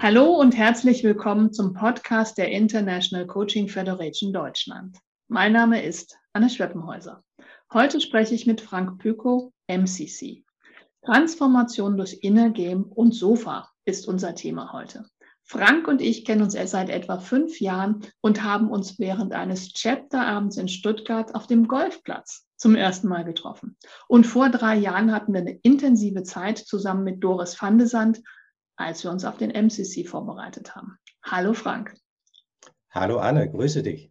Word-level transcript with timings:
Hallo 0.00 0.36
und 0.36 0.56
herzlich 0.56 1.02
willkommen 1.02 1.52
zum 1.52 1.74
Podcast 1.74 2.38
der 2.38 2.52
International 2.52 3.26
Coaching 3.26 3.66
Federation 3.66 4.32
Deutschland. 4.32 4.96
Mein 5.26 5.52
Name 5.52 5.82
ist 5.82 6.16
Anne 6.32 6.48
Schweppenhäuser. 6.48 7.24
Heute 7.72 8.00
spreche 8.00 8.32
ich 8.32 8.46
mit 8.46 8.60
Frank 8.60 9.00
Püko, 9.00 9.52
MCC. 9.66 10.44
Transformation 11.04 11.96
durch 11.96 12.20
Inner 12.22 12.50
Game 12.50 12.84
und 12.84 13.12
Sofa 13.12 13.70
ist 13.86 14.06
unser 14.06 14.36
Thema 14.36 14.72
heute. 14.72 15.04
Frank 15.42 15.88
und 15.88 16.00
ich 16.00 16.24
kennen 16.24 16.42
uns 16.42 16.54
erst 16.54 16.72
seit 16.72 16.90
etwa 16.90 17.18
fünf 17.18 17.60
Jahren 17.60 18.02
und 18.20 18.44
haben 18.44 18.70
uns 18.70 19.00
während 19.00 19.32
eines 19.32 19.72
Chapterabends 19.72 20.58
in 20.58 20.68
Stuttgart 20.68 21.34
auf 21.34 21.48
dem 21.48 21.66
Golfplatz 21.66 22.46
zum 22.56 22.76
ersten 22.76 23.08
Mal 23.08 23.24
getroffen. 23.24 23.76
Und 24.06 24.28
vor 24.28 24.48
drei 24.48 24.76
Jahren 24.76 25.10
hatten 25.10 25.32
wir 25.32 25.40
eine 25.40 25.58
intensive 25.62 26.22
Zeit 26.22 26.58
zusammen 26.58 27.02
mit 27.02 27.24
Doris 27.24 27.60
van 27.60 27.78
de 27.78 27.86
Sand 27.88 28.20
als 28.78 29.04
wir 29.04 29.10
uns 29.10 29.24
auf 29.24 29.36
den 29.36 29.50
MCC 29.50 30.06
vorbereitet 30.06 30.74
haben. 30.74 30.98
Hallo 31.22 31.52
Frank. 31.52 31.94
Hallo 32.90 33.18
Anne, 33.18 33.50
grüße 33.50 33.82
dich. 33.82 34.10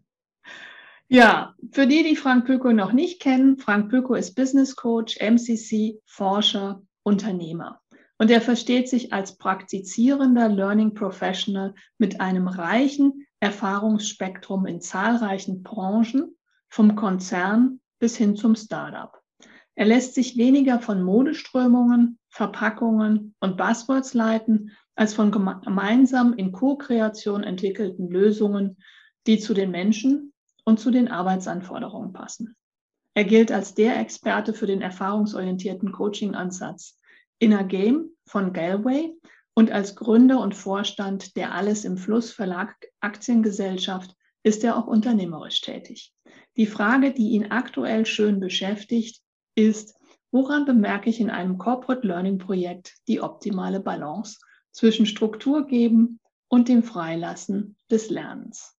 Ja, 1.10 1.56
für 1.72 1.88
die, 1.88 2.04
die 2.04 2.18
Frank 2.18 2.46
Pöko 2.46 2.74
noch 2.74 2.92
nicht 2.92 3.22
kennen, 3.22 3.58
Frank 3.58 3.90
Pöko 3.90 4.14
ist 4.16 4.36
Business 4.36 4.76
Coach, 4.76 5.18
MCC, 5.22 6.02
Forscher, 6.06 6.82
Unternehmer. 7.04 7.80
Und 8.18 8.30
er 8.30 8.42
versteht 8.42 8.90
sich 8.90 9.14
als 9.14 9.38
praktizierender 9.38 10.50
Learning 10.50 10.94
Professional 10.94 11.74
mit 11.98 12.20
einem 12.20 12.48
reichen 12.48 13.26
Erfahrungsspektrum 13.40 14.66
in 14.66 14.81
zahlreichen 14.81 15.64
Branchen, 15.64 16.36
vom 16.70 16.96
Konzern 16.96 17.80
bis 18.00 18.18
hin 18.18 18.36
zum 18.36 18.56
Startup. 18.56 19.18
Er 19.80 19.86
lässt 19.86 20.16
sich 20.16 20.38
weniger 20.38 20.80
von 20.80 21.03
Modeströmungen, 21.03 22.17
Verpackungen 22.30 23.36
und 23.39 23.58
Buzzwords 23.58 24.16
leiten, 24.16 24.72
als 24.95 25.14
von 25.14 25.30
gemeinsam 25.30 26.34
in 26.34 26.52
Co-Kreation 26.52 27.44
entwickelten 27.44 28.09
Lösungen, 28.09 28.78
die 29.28 29.38
zu 29.38 29.53
den 29.53 29.69
Menschen 29.69 30.34
und 30.66 30.80
zu 30.80 30.89
den 30.89 31.08
Arbeitsanforderungen 31.08 32.11
passen. 32.11 32.56
Er 33.14 33.23
gilt 33.23 33.52
als 33.52 33.75
der 33.75 34.00
Experte 34.00 34.56
für 34.56 34.66
den 34.66 34.81
erfahrungsorientierten 34.81 35.91
Coaching-Ansatz 35.91 37.00
Inner 37.38 37.64
Game 37.64 38.09
von 38.25 38.53
Galway 38.53 39.14
und 39.53 39.69
als 39.69 39.95
Gründer 39.95 40.39
und 40.39 40.56
Vorstand 40.56 41.36
der 41.36 41.53
Alles 41.53 41.86
im 41.86 41.97
Fluss 41.97 42.31
Verlag 42.31 42.73
Aktiengesellschaft 43.00 44.16
ist 44.41 44.64
er 44.64 44.75
auch 44.75 44.88
unternehmerisch 44.88 45.62
tätig. 45.62 46.16
Die 46.56 46.66
Frage, 46.66 47.14
die 47.14 47.30
ihn 47.30 47.52
aktuell 47.52 48.08
schön 48.08 48.39
beschäftigt, 48.39 49.22
ist, 49.58 49.95
woran 50.31 50.66
bemerke 50.66 51.09
ich 51.09 51.19
in 51.19 51.30
einem 51.30 51.58
Corporate 51.58 52.05
Learning 52.08 52.38
Projekt 52.38 52.95
die 53.08 53.22
optimale 53.22 53.80
Balance 53.80 54.39
zwischen 54.72 55.05
Struktur 55.05 55.66
geben 55.67 56.19
und 56.47 56.69
dem 56.69 56.83
Freilassen 56.83 57.75
des 57.89 58.09
Lernens? 58.09 58.78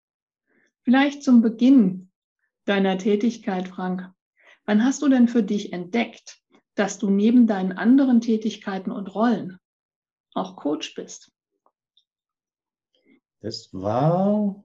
Vielleicht 0.83 1.23
zum 1.23 1.43
Beginn 1.43 2.11
deiner 2.65 2.97
Tätigkeit, 2.97 3.69
Frank. 3.69 4.11
Wann 4.65 4.85
hast 4.85 5.03
du 5.03 5.09
denn 5.09 5.29
für 5.29 5.43
dich 5.43 5.73
entdeckt, 5.73 6.39
dass 6.75 6.99
du 6.99 7.11
neben 7.11 7.47
deinen 7.47 7.73
anderen 7.73 8.21
Tätigkeiten 8.21 8.91
und 8.93 9.15
Rollen 9.15 9.59
auch 10.35 10.57
Coach 10.57 10.95
bist? 10.95 11.33
Das 13.41 13.71
war 13.73 14.65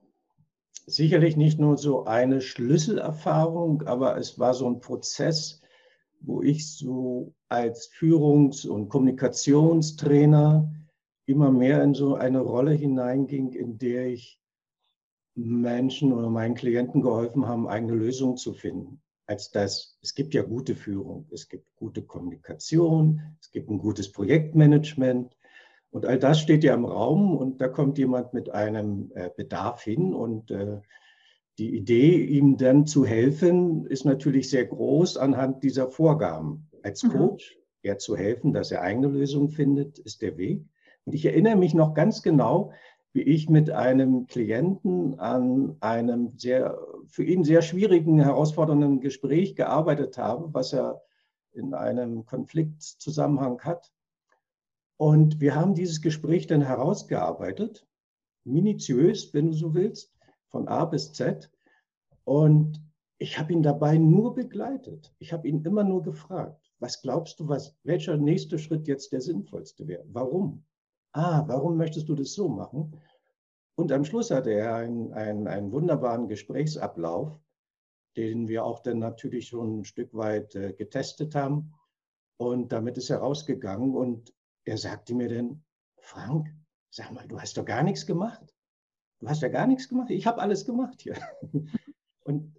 sicherlich 0.86 1.38
nicht 1.38 1.60
nur 1.60 1.78
so 1.78 2.06
eine 2.06 2.42
Schlüsselerfahrung, 2.42 3.84
aber 3.84 4.18
es 4.18 4.38
war 4.38 4.54
so 4.54 4.68
ein 4.68 4.80
Prozess, 4.80 5.63
wo 6.24 6.42
ich 6.42 6.68
so 6.68 7.34
als 7.50 7.90
Führungs- 7.92 8.66
und 8.66 8.90
Kommunikationstrainer 8.90 10.74
immer 11.26 11.52
mehr 11.52 11.84
in 11.84 11.94
so 11.94 12.16
eine 12.16 12.40
Rolle 12.40 12.72
hineinging, 12.72 13.54
in 13.54 13.78
der 13.78 14.08
ich 14.08 14.40
Menschen 15.36 16.14
oder 16.14 16.30
meinen 16.30 16.56
Klienten 16.56 17.02
geholfen 17.02 17.48
haben, 17.48 17.68
eigene 17.68 17.94
Lösungen 17.94 18.38
zu 18.38 18.54
finden. 18.54 19.02
Als 19.26 19.52
das, 19.52 19.98
es 20.02 20.16
gibt 20.16 20.34
ja 20.34 20.44
gute 20.44 20.76
Führung, 20.76 21.28
es 21.32 21.48
gibt 21.48 21.66
gute 21.76 22.02
Kommunikation, 22.04 23.22
es 23.40 23.52
gibt 23.52 23.70
ein 23.70 23.78
gutes 23.78 24.12
Projektmanagement 24.12 25.36
und 25.92 26.06
all 26.06 26.20
das 26.20 26.40
steht 26.40 26.64
ja 26.64 26.74
im 26.74 26.86
Raum 26.86 27.38
und 27.38 27.62
da 27.62 27.68
kommt 27.68 27.98
jemand 27.98 28.34
mit 28.34 28.50
einem 28.50 29.12
äh, 29.16 29.30
Bedarf 29.36 29.84
hin 29.84 30.14
und 30.14 30.52
äh, 30.52 30.82
die 31.58 31.76
Idee, 31.76 32.18
ihm 32.18 32.58
dann 32.58 32.86
zu 32.88 33.06
helfen, 33.06 33.86
ist 33.86 34.06
natürlich 34.06 34.50
sehr 34.50 34.66
groß 34.66 35.18
anhand 35.18 35.64
dieser 35.64 35.88
Vorgaben. 35.88 36.70
Als 36.82 37.04
mhm. 37.04 37.10
Coach, 37.10 37.58
er 37.84 37.98
zu 37.98 38.18
helfen, 38.18 38.54
dass 38.54 38.72
er 38.72 38.82
eigene 38.82 39.08
Lösungen 39.08 39.50
findet, 39.50 40.00
ist 40.00 40.22
der 40.22 40.38
Weg. 40.38 40.66
Und 41.06 41.14
ich 41.14 41.26
erinnere 41.26 41.58
mich 41.58 41.74
noch 41.74 41.94
ganz 41.94 42.24
genau, 42.24 42.72
wie 43.12 43.22
ich 43.22 43.50
mit 43.50 43.70
einem 43.70 44.26
Klienten 44.26 45.20
an 45.20 45.76
einem 45.82 46.32
sehr, 46.38 46.80
für 47.08 47.24
ihn 47.24 47.44
sehr 47.44 47.62
schwierigen, 47.62 48.20
herausfordernden 48.20 49.02
Gespräch 49.02 49.56
gearbeitet 49.56 50.18
habe, 50.18 50.54
was 50.54 50.74
er 50.74 51.04
in 51.52 51.76
einem 51.76 52.26
Konfliktzusammenhang 52.26 53.62
hat. 53.62 53.92
Und 54.98 55.40
wir 55.40 55.54
haben 55.54 55.76
dieses 55.76 56.02
Gespräch 56.02 56.48
dann 56.48 56.62
herausgearbeitet, 56.62 57.86
minutiös, 58.46 59.34
wenn 59.34 59.48
du 59.48 59.54
so 59.54 59.74
willst 59.76 60.13
von 60.54 60.68
A 60.68 60.86
bis 60.86 61.12
Z. 61.12 61.52
Und 62.26 62.80
ich 63.18 63.40
habe 63.40 63.52
ihn 63.54 63.64
dabei 63.64 63.98
nur 63.98 64.36
begleitet. 64.36 65.14
Ich 65.18 65.34
habe 65.34 65.48
ihn 65.48 65.66
immer 65.66 65.84
nur 65.84 66.04
gefragt, 66.04 66.72
was 66.80 67.02
glaubst 67.02 67.40
du, 67.40 67.48
was, 67.48 67.76
welcher 67.84 68.18
nächste 68.18 68.60
Schritt 68.60 68.88
jetzt 68.88 69.12
der 69.12 69.22
sinnvollste 69.22 69.88
wäre? 69.88 70.06
Warum? 70.08 70.64
Ah, 71.12 71.44
warum 71.48 71.76
möchtest 71.76 72.08
du 72.08 72.16
das 72.16 72.34
so 72.34 72.48
machen? 72.48 72.96
Und 73.76 73.92
am 73.92 74.06
Schluss 74.06 74.30
hatte 74.30 74.52
er 74.52 74.76
einen, 74.76 75.12
einen, 75.14 75.48
einen 75.48 75.72
wunderbaren 75.72 76.28
Gesprächsablauf, 76.28 77.40
den 78.16 78.48
wir 78.48 78.64
auch 78.64 78.80
dann 78.80 79.00
natürlich 79.00 79.48
schon 79.48 79.80
ein 79.80 79.86
Stück 79.86 80.14
weit 80.14 80.54
äh, 80.54 80.74
getestet 80.74 81.34
haben. 81.34 81.74
Und 82.38 82.72
damit 82.72 82.98
ist 82.98 83.10
er 83.10 83.20
rausgegangen 83.20 83.96
und 83.96 84.32
er 84.66 84.78
sagte 84.78 85.16
mir 85.16 85.30
dann, 85.30 85.64
Frank, 86.00 86.54
sag 86.92 87.12
mal, 87.12 87.28
du 87.28 87.40
hast 87.40 87.58
doch 87.58 87.66
gar 87.66 87.82
nichts 87.82 88.06
gemacht 88.06 88.53
du 89.24 89.30
hast 89.30 89.42
ja 89.42 89.48
gar 89.48 89.68
nichts 89.68 89.88
gemacht. 89.88 90.10
Ich 90.10 90.28
habe 90.28 90.42
alles 90.42 90.66
gemacht 90.66 91.02
hier. 91.02 91.16
Und 92.24 92.54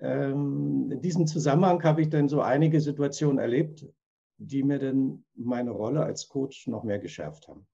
ähm, 0.00 0.90
in 0.90 1.00
diesem 1.00 1.26
Zusammenhang 1.26 1.82
habe 1.84 2.02
ich 2.02 2.08
dann 2.08 2.28
so 2.28 2.40
einige 2.40 2.80
Situationen 2.80 3.38
erlebt, 3.38 3.86
die 4.38 4.64
mir 4.64 4.80
dann 4.80 5.24
meine 5.34 5.70
Rolle 5.70 6.02
als 6.02 6.28
Coach 6.28 6.66
noch 6.66 6.82
mehr 6.82 6.98
geschärft 6.98 7.46
haben. 7.46 7.66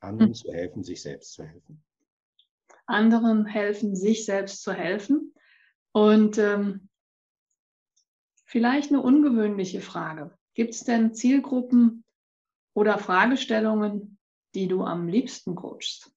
Anderen 0.00 0.30
hm. 0.30 0.34
zu 0.34 0.52
helfen, 0.52 0.82
sich 0.82 1.00
selbst 1.00 1.32
zu 1.32 1.44
helfen. 1.44 1.84
Anderen 2.86 3.46
helfen, 3.46 3.94
sich 3.94 4.24
selbst 4.24 4.62
zu 4.62 4.72
helfen. 4.72 5.32
Und 5.92 6.38
ähm, 6.38 6.88
vielleicht 8.44 8.90
eine 8.90 9.00
ungewöhnliche 9.00 9.80
Frage. 9.80 10.36
Gibt 10.54 10.74
es 10.74 10.82
denn 10.82 11.14
Zielgruppen 11.14 12.04
oder 12.74 12.98
Fragestellungen, 12.98 14.18
die 14.56 14.66
du 14.66 14.82
am 14.82 15.06
liebsten 15.06 15.54
coachst? 15.54 16.12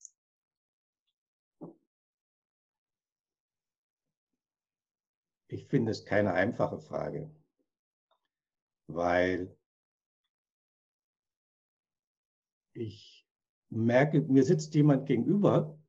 Ich 5.55 5.67
finde 5.67 5.93
es 5.93 6.03
keine 6.03 6.33
einfache 6.33 6.79
Frage, 6.79 7.31
weil 8.87 9.55
ich 12.73 13.25
merke, 13.69 14.19
mir 14.19 14.43
sitzt 14.43 14.75
jemand 14.75 15.05
gegenüber 15.05 15.79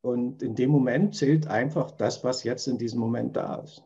und 0.00 0.42
in 0.42 0.56
dem 0.56 0.70
Moment 0.70 1.14
zählt 1.14 1.46
einfach 1.46 1.92
das, 1.92 2.24
was 2.24 2.42
jetzt 2.42 2.66
in 2.66 2.78
diesem 2.78 2.98
Moment 2.98 3.36
da 3.36 3.60
ist. 3.60 3.84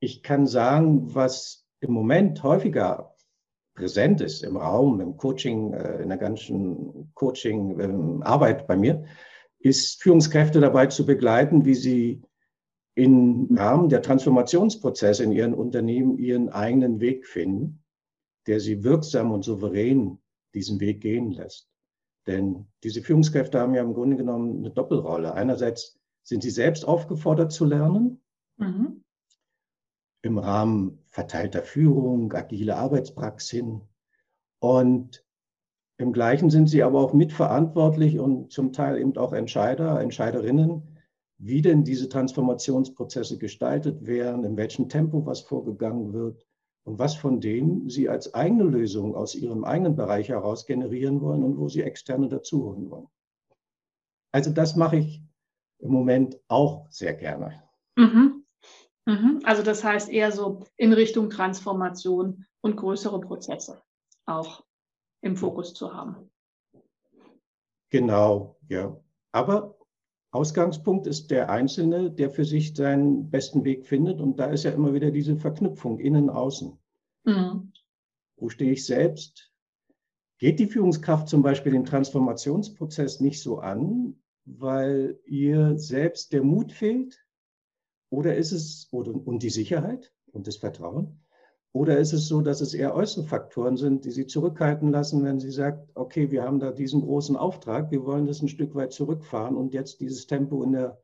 Ich 0.00 0.24
kann 0.24 0.48
sagen, 0.48 1.14
was 1.14 1.64
im 1.78 1.92
Moment 1.92 2.42
häufiger 2.42 3.14
präsent 3.74 4.20
ist 4.20 4.42
im 4.42 4.56
Raum, 4.56 5.00
im 5.00 5.16
Coaching, 5.16 5.74
äh, 5.74 6.02
in 6.02 6.08
der 6.08 6.18
ganzen 6.18 7.12
Coaching-Arbeit 7.14 8.62
ähm, 8.62 8.66
bei 8.66 8.76
mir, 8.76 9.04
ist 9.58 10.02
Führungskräfte 10.02 10.60
dabei 10.60 10.86
zu 10.86 11.04
begleiten, 11.04 11.64
wie 11.64 11.74
sie 11.74 12.22
im 12.94 13.48
Rahmen 13.56 13.88
der 13.88 14.02
Transformationsprozesse 14.02 15.22
in 15.24 15.32
ihren 15.32 15.54
Unternehmen 15.54 16.18
ihren 16.18 16.48
eigenen 16.48 17.00
Weg 17.00 17.26
finden, 17.26 17.84
der 18.46 18.60
sie 18.60 18.82
wirksam 18.82 19.30
und 19.30 19.44
souverän 19.44 20.18
diesen 20.54 20.80
Weg 20.80 21.00
gehen 21.00 21.30
lässt. 21.30 21.68
Denn 22.26 22.66
diese 22.82 23.02
Führungskräfte 23.02 23.60
haben 23.60 23.74
ja 23.74 23.82
im 23.82 23.94
Grunde 23.94 24.16
genommen 24.16 24.58
eine 24.58 24.70
Doppelrolle. 24.70 25.34
Einerseits 25.34 25.98
sind 26.22 26.42
sie 26.42 26.50
selbst 26.50 26.84
aufgefordert 26.84 27.52
zu 27.52 27.64
lernen, 27.64 28.20
mhm. 28.56 29.04
im 30.22 30.38
Rahmen 30.38 30.98
verteilter 31.06 31.62
Führung, 31.62 32.32
agile 32.32 32.76
Arbeitspraxen. 32.76 33.82
Und 34.58 35.24
im 35.98 36.12
Gleichen 36.12 36.48
sind 36.48 36.68
sie 36.68 36.84
aber 36.84 37.00
auch 37.00 37.12
mitverantwortlich 37.12 38.20
und 38.20 38.52
zum 38.52 38.72
Teil 38.72 38.98
eben 38.98 39.16
auch 39.16 39.32
Entscheider, 39.32 40.00
Entscheiderinnen, 40.00 40.96
wie 41.38 41.60
denn 41.60 41.82
diese 41.82 42.08
Transformationsprozesse 42.08 43.36
gestaltet 43.36 44.06
werden, 44.06 44.44
in 44.44 44.56
welchem 44.56 44.88
Tempo 44.88 45.26
was 45.26 45.40
vorgegangen 45.40 46.12
wird 46.12 46.46
und 46.84 47.00
was 47.00 47.16
von 47.16 47.40
dem 47.40 47.90
Sie 47.90 48.08
als 48.08 48.32
eigene 48.32 48.64
Lösung 48.64 49.16
aus 49.16 49.34
Ihrem 49.34 49.64
eigenen 49.64 49.96
Bereich 49.96 50.28
heraus 50.28 50.66
generieren 50.66 51.20
wollen 51.20 51.42
und 51.42 51.58
wo 51.58 51.68
Sie 51.68 51.82
externe 51.82 52.28
dazuholen 52.28 52.90
wollen. 52.90 53.08
Also 54.32 54.50
das 54.52 54.76
mache 54.76 54.98
ich 54.98 55.22
im 55.80 55.90
Moment 55.90 56.38
auch 56.46 56.88
sehr 56.90 57.14
gerne. 57.14 57.62
Mhm. 57.96 58.44
Mhm. 59.04 59.40
Also 59.42 59.62
das 59.62 59.82
heißt 59.82 60.10
eher 60.10 60.30
so 60.30 60.64
in 60.76 60.92
Richtung 60.92 61.30
Transformation 61.30 62.46
und 62.60 62.76
größere 62.76 63.20
Prozesse 63.20 63.82
auch 64.26 64.62
im 65.20 65.36
Fokus 65.36 65.74
zu 65.74 65.92
haben. 65.92 66.30
Genau, 67.90 68.56
ja. 68.68 68.98
Aber 69.32 69.78
Ausgangspunkt 70.30 71.06
ist 71.06 71.30
der 71.30 71.50
Einzelne, 71.50 72.10
der 72.10 72.30
für 72.30 72.44
sich 72.44 72.74
seinen 72.74 73.30
besten 73.30 73.64
Weg 73.64 73.86
findet. 73.86 74.20
Und 74.20 74.38
da 74.38 74.46
ist 74.46 74.64
ja 74.64 74.72
immer 74.72 74.92
wieder 74.92 75.10
diese 75.10 75.36
Verknüpfung 75.36 75.98
innen, 75.98 76.28
außen. 76.28 76.78
Mhm. 77.24 77.72
Wo 78.36 78.48
stehe 78.48 78.72
ich 78.72 78.84
selbst? 78.84 79.52
Geht 80.38 80.60
die 80.60 80.66
Führungskraft 80.66 81.28
zum 81.28 81.42
Beispiel 81.42 81.72
den 81.72 81.84
Transformationsprozess 81.84 83.20
nicht 83.20 83.42
so 83.42 83.58
an, 83.58 84.22
weil 84.44 85.18
ihr 85.24 85.78
selbst 85.78 86.32
der 86.32 86.42
Mut 86.42 86.72
fehlt? 86.72 87.18
Oder 88.10 88.36
ist 88.36 88.52
es, 88.52 88.88
oder, 88.92 89.14
und 89.14 89.42
die 89.42 89.50
Sicherheit 89.50 90.12
und 90.32 90.46
das 90.46 90.56
Vertrauen? 90.56 91.20
Oder 91.72 91.98
ist 91.98 92.12
es 92.12 92.28
so, 92.28 92.40
dass 92.40 92.60
es 92.60 92.74
eher 92.74 92.94
äußere 92.94 93.24
Faktoren 93.24 93.76
sind, 93.76 94.04
die 94.04 94.10
Sie 94.10 94.26
zurückhalten 94.26 94.90
lassen, 94.90 95.22
wenn 95.24 95.38
Sie 95.38 95.50
sagt, 95.50 95.88
okay, 95.94 96.30
wir 96.30 96.42
haben 96.42 96.60
da 96.60 96.72
diesen 96.72 97.02
großen 97.02 97.36
Auftrag, 97.36 97.90
wir 97.90 98.04
wollen 98.04 98.26
das 98.26 98.42
ein 98.42 98.48
Stück 98.48 98.74
weit 98.74 98.92
zurückfahren 98.92 99.56
und 99.56 99.74
jetzt 99.74 100.00
dieses 100.00 100.26
Tempo 100.26 100.62
in 100.62 100.72
der, 100.72 101.00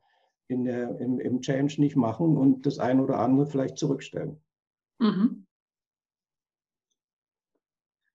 in 0.47 0.63
der, 0.63 0.99
im, 0.99 1.19
im 1.19 1.41
Change 1.41 1.79
nicht 1.79 1.95
machen 1.95 2.35
und 2.35 2.65
das 2.65 2.79
eine 2.79 3.03
oder 3.03 3.19
andere 3.19 3.45
vielleicht 3.45 3.77
zurückstellen? 3.77 4.41
Mhm. 4.99 5.45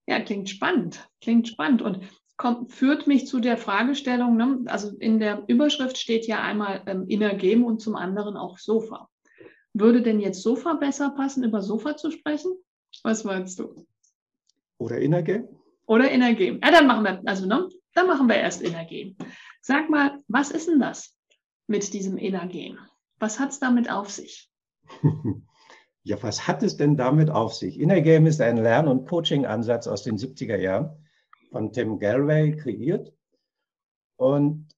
Ja, 0.06 0.20
klingt 0.20 0.50
spannend, 0.50 1.08
klingt 1.20 1.46
spannend 1.46 1.82
und 1.82 2.00
kommt, 2.36 2.72
führt 2.72 3.06
mich 3.06 3.28
zu 3.28 3.38
der 3.38 3.58
Fragestellung, 3.58 4.36
ne? 4.36 4.62
also 4.66 4.96
in 4.98 5.20
der 5.20 5.44
Überschrift 5.46 5.98
steht 5.98 6.26
ja 6.26 6.42
einmal 6.42 6.82
ähm, 6.86 7.06
Inner 7.06 7.34
Game 7.34 7.64
und 7.64 7.80
zum 7.80 7.94
anderen 7.94 8.36
auch 8.36 8.58
Sofa. 8.58 9.08
Würde 9.72 10.02
denn 10.02 10.20
jetzt 10.20 10.42
Sofa 10.42 10.74
besser 10.74 11.10
passen, 11.10 11.44
über 11.44 11.62
Sofa 11.62 11.96
zu 11.96 12.10
sprechen? 12.10 12.52
Was 13.02 13.24
meinst 13.24 13.58
du? 13.58 13.86
Oder 14.78 14.98
Innergame? 14.98 15.48
Oder 15.86 16.10
Innergame. 16.10 16.58
Ja, 16.62 16.70
dann 16.70 16.86
machen 16.86 17.04
wir, 17.04 17.22
also 17.26 17.46
ne, 17.46 17.68
dann 17.94 18.06
machen 18.06 18.28
wir 18.28 18.36
erst 18.36 18.62
Innergame. 18.62 19.14
Sag 19.60 19.90
mal, 19.90 20.22
was 20.28 20.50
ist 20.50 20.68
denn 20.68 20.80
das 20.80 21.14
mit 21.66 21.92
diesem 21.92 22.16
Innergame? 22.16 22.78
Was 23.18 23.38
hat 23.38 23.50
es 23.50 23.60
damit 23.60 23.90
auf 23.90 24.10
sich? 24.10 24.50
ja, 26.02 26.20
was 26.22 26.48
hat 26.48 26.62
es 26.62 26.76
denn 26.76 26.96
damit 26.96 27.30
auf 27.30 27.54
sich? 27.54 27.78
Innergame 27.78 28.28
ist 28.28 28.40
ein 28.40 28.56
Lern- 28.56 28.88
und 28.88 29.06
Coaching-Ansatz 29.06 29.86
aus 29.86 30.02
den 30.02 30.16
70er 30.16 30.56
Jahren 30.56 30.90
von 31.50 31.72
Tim 31.72 31.98
Galway 31.98 32.56
kreiert. 32.56 33.12
Und 34.16 34.68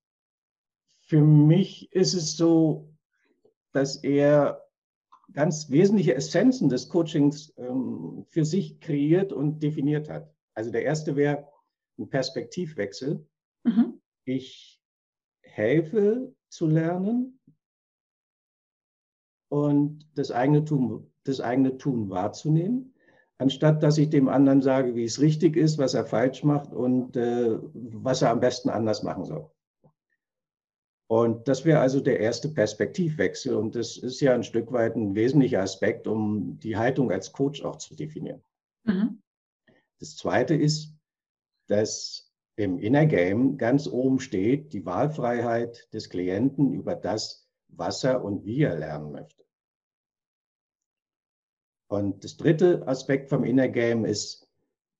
für 1.03 1.21
mich 1.21 1.93
ist 1.93 2.15
es 2.15 2.37
so, 2.37 2.88
dass 3.73 3.97
er 3.97 4.62
ganz 5.32 5.70
wesentliche 5.70 6.14
Essenzen 6.14 6.69
des 6.69 6.88
Coachings 6.88 7.52
ähm, 7.56 8.25
für 8.29 8.44
sich 8.44 8.81
kreiert 8.81 9.32
und 9.32 9.62
definiert 9.62 10.08
hat. 10.08 10.32
Also 10.55 10.70
der 10.70 10.84
erste 10.84 11.17
wäre 11.17 11.49
ein 11.99 12.08
Perspektivwechsel. 12.08 13.26
Mhm. 13.64 14.00
Ich 14.25 14.81
helfe 15.43 16.34
zu 16.49 16.67
lernen 16.67 17.40
und 19.49 20.08
das 20.14 20.31
eigene 20.31 20.64
Tun, 20.64 21.12
das 21.25 21.40
eigene 21.40 21.76
Tun 21.76 22.11
wahrzunehmen, 22.11 22.94
anstatt 23.38 23.82
dass 23.82 23.99
ich 23.99 24.11
dem 24.11 24.28
anderen 24.28 24.62
sage, 24.62 24.94
wie 24.94 25.05
es 25.05 25.20
richtig 25.20 25.56
ist, 25.56 25.78
was 25.78 25.94
er 25.94 26.06
falsch 26.06 26.43
macht 26.43 26.73
und 26.73 27.17
äh, 27.17 27.58
was 27.75 28.23
er 28.23 28.31
am 28.31 28.40
besten 28.40 28.70
anders 28.70 29.02
machen 29.02 29.25
soll. 29.25 29.50
Und 31.12 31.47
das 31.47 31.67
wäre 31.67 31.81
also 31.81 32.00
der 32.00 32.20
erste 32.20 32.49
Perspektivwechsel. 32.49 33.55
Und 33.55 33.75
das 33.75 33.99
ist 33.99 34.23
ja 34.23 34.32
ein 34.32 34.44
Stück 34.44 34.73
weit 34.73 34.97
ein 34.97 35.14
wesentlicher 35.14 35.61
Aspekt, 35.61 36.06
um 36.06 36.59
die 36.61 36.79
Haltung 36.79 37.12
als 37.12 37.32
Coach 37.32 37.62
auch 37.62 37.76
zu 37.76 37.94
definieren. 37.94 38.43
Mhm. 38.85 39.20
Das 40.00 40.17
zweite 40.17 40.55
ist, 40.55 40.97
dass 41.67 42.32
im 42.56 42.79
Inner 42.79 43.05
Game 43.05 43.59
ganz 43.59 43.87
oben 43.87 44.20
steht 44.20 44.73
die 44.73 44.87
Wahlfreiheit 44.87 45.87
des 45.93 46.09
Klienten 46.09 46.73
über 46.73 46.94
das, 46.94 47.47
was 47.69 48.03
er 48.05 48.25
und 48.25 48.47
wie 48.47 48.62
er 48.62 48.79
lernen 48.79 49.12
möchte. 49.12 49.44
Und 51.91 52.25
das 52.25 52.38
dritte 52.38 52.88
Aspekt 52.88 53.29
vom 53.29 53.44
Inner 53.44 53.69
Game 53.69 54.06
ist, 54.06 54.49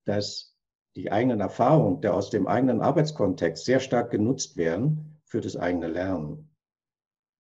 dass 0.05 0.59
die 0.95 1.11
eigenen 1.11 1.41
Erfahrungen, 1.41 2.03
der 2.03 2.13
aus 2.13 2.29
dem 2.29 2.47
eigenen 2.47 2.83
Arbeitskontext 2.83 3.65
sehr 3.65 3.81
stark 3.81 4.11
genutzt 4.11 4.59
werden, 4.59 5.12
für 5.33 5.41
das 5.41 5.57
eigene 5.57 5.89
Lernen. 5.89 6.51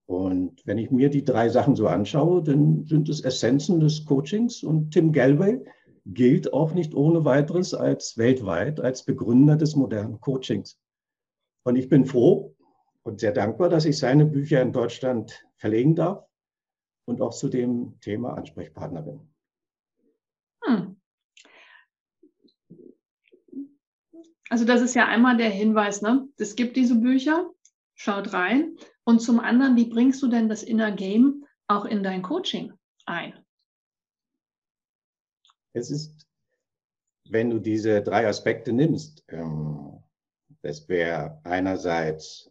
Und 0.06 0.66
wenn 0.66 0.78
ich 0.78 0.90
mir 0.90 1.10
die 1.10 1.24
drei 1.24 1.50
Sachen 1.50 1.76
so 1.76 1.88
anschaue, 1.88 2.42
dann 2.42 2.86
sind 2.86 3.10
es 3.10 3.20
Essenzen 3.20 3.80
des 3.80 4.06
Coachings. 4.06 4.62
Und 4.62 4.92
Tim 4.92 5.12
Galway 5.12 5.62
gilt 6.06 6.54
auch 6.54 6.72
nicht 6.72 6.94
ohne 6.94 7.26
weiteres 7.26 7.74
als 7.74 8.16
weltweit 8.16 8.80
als 8.80 9.04
Begründer 9.04 9.56
des 9.56 9.76
modernen 9.76 10.18
Coachings. 10.20 10.80
Und 11.64 11.76
ich 11.76 11.90
bin 11.90 12.06
froh 12.06 12.56
und 13.02 13.20
sehr 13.20 13.32
dankbar, 13.32 13.68
dass 13.68 13.84
ich 13.84 13.98
seine 13.98 14.24
Bücher 14.24 14.62
in 14.62 14.72
Deutschland 14.72 15.44
verlegen 15.58 15.94
darf 15.94 16.26
und 17.04 17.20
auch 17.20 17.34
zu 17.34 17.50
dem 17.50 18.00
Thema 18.00 18.38
Ansprechpartner 18.38 19.02
bin. 19.02 19.20
Hm. 20.64 20.96
Also 24.48 24.64
das 24.64 24.80
ist 24.80 24.94
ja 24.94 25.06
einmal 25.06 25.36
der 25.36 25.50
Hinweis, 25.50 26.00
ne? 26.00 26.26
Es 26.38 26.56
gibt 26.56 26.76
diese 26.76 26.98
Bücher, 26.98 27.50
schaut 28.02 28.32
rein. 28.32 28.76
Und 29.04 29.20
zum 29.20 29.38
anderen, 29.38 29.76
wie 29.76 29.87
bringst 29.87 30.22
du 30.22 30.28
denn 30.28 30.49
das 30.49 30.62
Inner 30.62 30.90
Game 30.93 31.44
auch 31.69 31.84
in 31.84 32.02
dein 32.02 32.22
Coaching 32.22 32.72
ein? 33.06 33.32
Es 35.72 35.90
ist, 35.90 36.26
wenn 37.28 37.50
du 37.50 37.58
diese 37.58 38.02
drei 38.02 38.26
Aspekte 38.26 38.72
nimmst, 38.72 39.25
ähm, 39.28 40.03
das 40.62 40.88
wäre 40.88 41.41
einerseits 41.44 42.50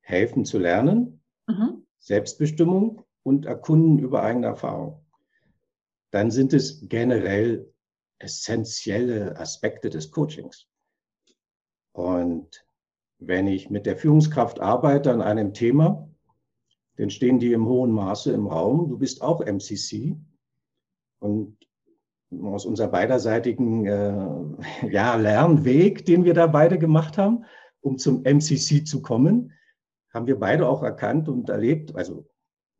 helfen 0.00 0.44
zu 0.44 0.58
lernen, 0.58 1.22
mhm. 1.46 1.86
Selbstbestimmung 1.98 3.04
und 3.22 3.46
Erkunden 3.46 3.98
über 3.98 4.22
eigene 4.22 4.48
Erfahrung. 4.48 5.04
Dann 6.10 6.30
sind 6.30 6.52
es 6.52 6.88
generell 6.88 7.72
essentielle 8.18 9.36
Aspekte 9.38 9.88
des 9.88 10.10
Coachings. 10.10 10.68
Und 11.92 12.64
wenn 13.18 13.46
ich 13.46 13.70
mit 13.70 13.86
der 13.86 13.96
Führungskraft 13.96 14.60
arbeite 14.60 15.12
an 15.12 15.22
einem 15.22 15.52
Thema, 15.54 16.08
dann 16.96 17.10
stehen 17.10 17.38
die 17.38 17.52
im 17.52 17.66
hohen 17.66 17.90
Maße 17.90 18.32
im 18.32 18.46
Raum. 18.46 18.88
Du 18.88 18.98
bist 18.98 19.22
auch 19.22 19.40
MCC. 19.44 20.16
Und 21.18 21.56
aus 22.42 22.66
unserer 22.66 22.88
beiderseitigen 22.88 23.86
äh, 23.86 24.86
ja, 24.90 25.16
Lernweg, 25.16 26.04
den 26.04 26.24
wir 26.24 26.34
da 26.34 26.46
beide 26.46 26.78
gemacht 26.78 27.18
haben, 27.18 27.44
um 27.80 27.98
zum 27.98 28.22
MCC 28.22 28.84
zu 28.84 29.02
kommen, 29.02 29.52
haben 30.12 30.26
wir 30.26 30.38
beide 30.38 30.68
auch 30.68 30.82
erkannt 30.82 31.28
und 31.28 31.48
erlebt, 31.48 31.94
also 31.96 32.26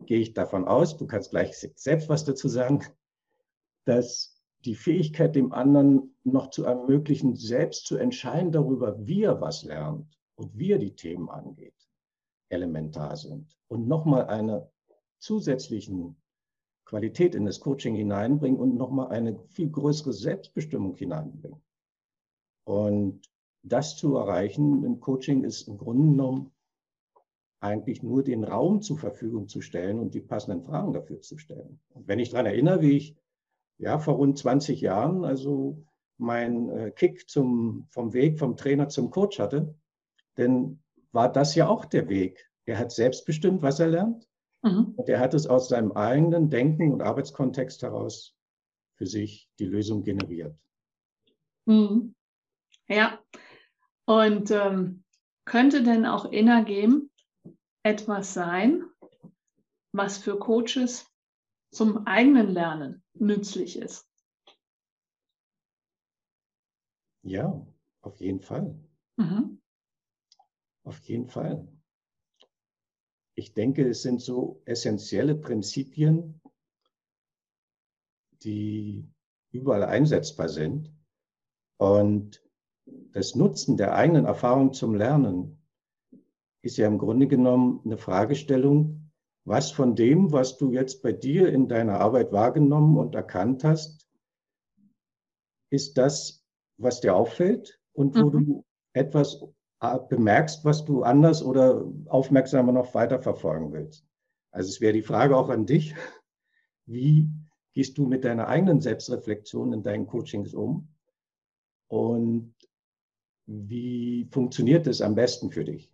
gehe 0.06 0.20
ich 0.20 0.34
davon 0.34 0.66
aus, 0.66 0.96
du 0.96 1.06
kannst 1.06 1.30
gleich 1.30 1.56
selbst 1.76 2.08
was 2.08 2.24
dazu 2.24 2.48
sagen, 2.48 2.84
dass 3.84 4.40
die 4.64 4.74
Fähigkeit, 4.74 5.34
dem 5.34 5.52
anderen 5.52 6.14
noch 6.24 6.50
zu 6.50 6.64
ermöglichen, 6.64 7.36
selbst 7.36 7.86
zu 7.86 7.96
entscheiden 7.96 8.52
darüber, 8.52 9.06
wie 9.06 9.24
er 9.24 9.40
was 9.40 9.64
lernt, 9.64 10.16
und 10.36 10.56
wie 10.58 10.72
er 10.72 10.78
die 10.78 10.94
Themen 10.94 11.28
angeht, 11.28 11.74
elementar 12.48 13.16
sind 13.16 13.56
und 13.68 13.88
nochmal 13.88 14.26
eine 14.26 14.70
zusätzlichen 15.18 16.16
Qualität 16.84 17.34
in 17.34 17.46
das 17.46 17.60
Coaching 17.60 17.94
hineinbringen 17.94 18.60
und 18.60 18.76
nochmal 18.76 19.08
eine 19.08 19.38
viel 19.48 19.70
größere 19.70 20.12
Selbstbestimmung 20.12 20.96
hineinbringen. 20.96 21.62
Und 22.64 23.22
das 23.62 23.96
zu 23.96 24.16
erreichen 24.16 24.84
im 24.84 25.00
Coaching 25.00 25.44
ist 25.44 25.68
im 25.68 25.78
Grunde 25.78 26.10
genommen 26.10 26.52
eigentlich 27.60 28.02
nur 28.02 28.22
den 28.22 28.44
Raum 28.44 28.82
zur 28.82 28.98
Verfügung 28.98 29.48
zu 29.48 29.62
stellen 29.62 29.98
und 29.98 30.12
die 30.14 30.20
passenden 30.20 30.62
Fragen 30.62 30.92
dafür 30.92 31.22
zu 31.22 31.38
stellen. 31.38 31.80
Und 31.94 32.06
wenn 32.06 32.18
ich 32.18 32.30
daran 32.30 32.46
erinnere, 32.46 32.82
wie 32.82 32.96
ich 32.98 33.16
ja 33.78 33.98
vor 33.98 34.14
rund 34.14 34.38
20 34.38 34.82
Jahren 34.82 35.24
also 35.24 35.82
mein 36.18 36.68
äh, 36.68 36.90
Kick 36.90 37.28
zum, 37.28 37.86
vom 37.90 38.12
Weg 38.12 38.38
vom 38.38 38.56
Trainer 38.56 38.88
zum 38.88 39.10
Coach 39.10 39.38
hatte, 39.38 39.74
denn 40.36 40.82
war 41.12 41.30
das 41.30 41.54
ja 41.54 41.68
auch 41.68 41.84
der 41.84 42.08
Weg. 42.08 42.50
Er 42.66 42.78
hat 42.78 42.92
selbst 42.92 43.24
bestimmt, 43.26 43.62
was 43.62 43.80
er 43.80 43.88
lernt. 43.88 44.28
Mhm. 44.62 44.94
Und 44.96 45.08
er 45.08 45.20
hat 45.20 45.34
es 45.34 45.46
aus 45.46 45.68
seinem 45.68 45.92
eigenen 45.92 46.50
Denken 46.50 46.92
und 46.92 47.02
Arbeitskontext 47.02 47.82
heraus 47.82 48.34
für 48.96 49.06
sich 49.06 49.50
die 49.58 49.66
Lösung 49.66 50.02
generiert. 50.02 50.56
Mhm. 51.66 52.14
Ja. 52.88 53.18
Und 54.06 54.50
ähm, 54.50 55.04
könnte 55.44 55.82
denn 55.82 56.06
auch 56.06 56.24
Innergame 56.26 57.08
etwas 57.82 58.34
sein, 58.34 58.84
was 59.92 60.18
für 60.18 60.38
Coaches 60.38 61.06
zum 61.70 62.06
eigenen 62.06 62.48
Lernen 62.48 63.02
nützlich 63.14 63.78
ist? 63.78 64.06
Ja, 67.22 67.66
auf 68.02 68.20
jeden 68.20 68.40
Fall. 68.40 68.78
Mhm. 69.16 69.60
Auf 70.84 71.00
jeden 71.00 71.28
Fall. 71.28 71.66
Ich 73.34 73.52
denke, 73.54 73.88
es 73.88 74.02
sind 74.02 74.20
so 74.20 74.62
essentielle 74.64 75.34
Prinzipien, 75.34 76.40
die 78.42 79.08
überall 79.50 79.84
einsetzbar 79.84 80.48
sind. 80.48 80.92
Und 81.78 82.42
das 82.86 83.34
Nutzen 83.34 83.76
der 83.76 83.94
eigenen 83.94 84.26
Erfahrung 84.26 84.72
zum 84.72 84.94
Lernen 84.94 85.58
ist 86.62 86.76
ja 86.76 86.86
im 86.86 86.98
Grunde 86.98 87.26
genommen 87.26 87.80
eine 87.84 87.98
Fragestellung, 87.98 89.10
was 89.44 89.70
von 89.70 89.94
dem, 89.94 90.32
was 90.32 90.56
du 90.56 90.72
jetzt 90.72 91.02
bei 91.02 91.12
dir 91.12 91.48
in 91.48 91.68
deiner 91.68 92.00
Arbeit 92.00 92.32
wahrgenommen 92.32 92.96
und 92.96 93.14
erkannt 93.14 93.64
hast, 93.64 94.08
ist 95.70 95.98
das, 95.98 96.44
was 96.78 97.00
dir 97.00 97.14
auffällt 97.14 97.80
und 97.92 98.16
wo 98.16 98.30
mhm. 98.30 98.46
du 98.46 98.64
etwas 98.94 99.44
bemerkst, 100.08 100.64
was 100.64 100.84
du 100.84 101.02
anders 101.02 101.42
oder 101.42 101.84
aufmerksamer 102.06 102.72
noch 102.72 102.94
weiterverfolgen 102.94 103.72
willst. 103.72 104.06
Also 104.50 104.68
es 104.68 104.80
wäre 104.80 104.92
die 104.92 105.02
Frage 105.02 105.36
auch 105.36 105.48
an 105.48 105.66
dich, 105.66 105.94
wie 106.86 107.28
gehst 107.72 107.98
du 107.98 108.06
mit 108.06 108.24
deiner 108.24 108.46
eigenen 108.48 108.80
Selbstreflexion 108.80 109.72
in 109.72 109.82
deinen 109.82 110.06
Coachings 110.06 110.54
um 110.54 110.88
und 111.88 112.54
wie 113.46 114.26
funktioniert 114.30 114.86
es 114.86 115.00
am 115.00 115.14
besten 115.14 115.50
für 115.50 115.64
dich? 115.64 115.92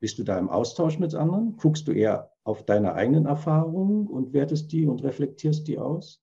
Bist 0.00 0.18
du 0.18 0.24
da 0.24 0.38
im 0.38 0.48
Austausch 0.48 0.98
mit 0.98 1.14
anderen? 1.14 1.56
Guckst 1.56 1.86
du 1.88 1.92
eher 1.92 2.32
auf 2.44 2.64
deine 2.64 2.94
eigenen 2.94 3.26
Erfahrungen 3.26 4.06
und 4.06 4.32
wertest 4.32 4.72
die 4.72 4.86
und 4.86 5.02
reflektierst 5.02 5.66
die 5.68 5.78
aus? 5.78 6.22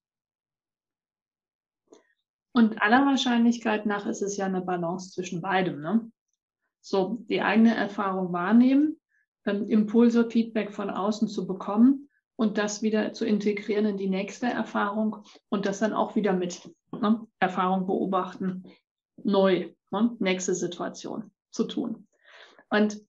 Und 2.53 2.81
aller 2.81 3.05
Wahrscheinlichkeit 3.05 3.85
nach 3.85 4.05
ist 4.05 4.21
es 4.21 4.37
ja 4.37 4.45
eine 4.45 4.61
Balance 4.61 5.11
zwischen 5.11 5.41
beidem. 5.41 5.81
Ne? 5.81 6.09
So, 6.87 7.17
die 7.29 7.41
eigene 7.41 7.75
Erfahrung 7.75 8.31
wahrnehmen, 8.31 8.99
ähm, 9.47 9.67
Impulse, 9.67 10.29
Feedback 10.29 10.71
von 10.71 10.91
außen 10.91 11.27
zu 11.27 11.47
bekommen 11.47 12.09
und 12.35 12.59
das 12.59 12.83
wieder 12.83 13.11
zu 13.11 13.25
integrieren 13.25 13.87
in 13.87 13.97
die 13.97 14.07
nächste 14.07 14.45
Erfahrung 14.45 15.23
und 15.49 15.65
das 15.65 15.79
dann 15.79 15.93
auch 15.93 16.15
wieder 16.15 16.33
mit 16.33 16.69
ne? 16.91 17.25
Erfahrung 17.39 17.87
beobachten, 17.87 18.65
neu, 19.23 19.73
ne? 19.89 20.15
nächste 20.19 20.53
Situation 20.53 21.31
zu 21.49 21.63
tun. 21.63 22.07
Und 22.69 23.01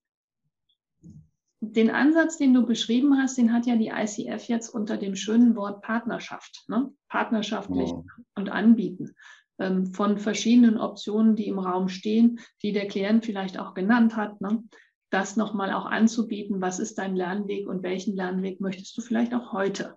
den 1.61 1.91
Ansatz, 1.91 2.39
den 2.39 2.55
du 2.55 2.65
beschrieben 2.65 3.19
hast, 3.19 3.37
den 3.37 3.53
hat 3.53 3.67
ja 3.67 3.77
die 3.77 3.89
ICF 3.89 4.49
jetzt 4.49 4.71
unter 4.71 4.97
dem 4.97 5.17
schönen 5.17 5.55
Wort 5.55 5.83
Partnerschaft, 5.83 6.65
ne? 6.69 6.95
partnerschaftlich 7.09 7.91
ja. 7.91 8.03
und 8.37 8.49
anbieten 8.49 9.15
ähm, 9.59 9.87
von 9.87 10.19
verschiedenen 10.19 10.79
Optionen, 10.79 11.37
die 11.37 11.49
im 11.49 11.59
Raum 11.59 11.89
stehen, 11.89 12.41
die 12.63 12.73
der 12.73 12.89
Klient 12.89 13.25
vielleicht 13.25 13.59
auch 13.59 13.75
genannt 13.75 14.17
hat, 14.17 14.41
ne? 14.41 14.63
das 15.11 15.37
nochmal 15.37 15.73
auch 15.73 15.87
anzubieten, 15.87 16.61
was 16.61 16.79
ist 16.79 16.99
dein 16.99 17.17
Lernweg 17.17 17.69
und 17.69 17.83
welchen 17.83 18.17
Lernweg 18.17 18.61
möchtest 18.61 18.97
du 18.97 19.03
vielleicht 19.03 19.35
auch 19.35 19.53
heute 19.53 19.97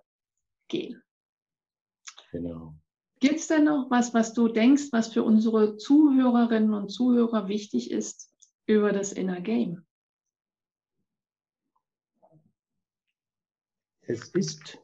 gehen. 0.68 1.02
Genau. 2.30 2.74
Gibt 3.18 3.36
es 3.36 3.48
denn 3.48 3.64
noch 3.64 3.90
was, 3.90 4.14
was 4.14 4.32
du 4.32 4.48
denkst, 4.48 4.84
was 4.92 5.12
für 5.12 5.22
unsere 5.22 5.76
Zuhörerinnen 5.76 6.72
und 6.72 6.88
Zuhörer 6.88 7.48
wichtig 7.48 7.90
ist 7.90 8.32
über 8.66 8.92
das 8.92 9.12
Inner 9.12 9.40
Game? 9.40 9.84
Es 14.02 14.28
ist 14.30 14.78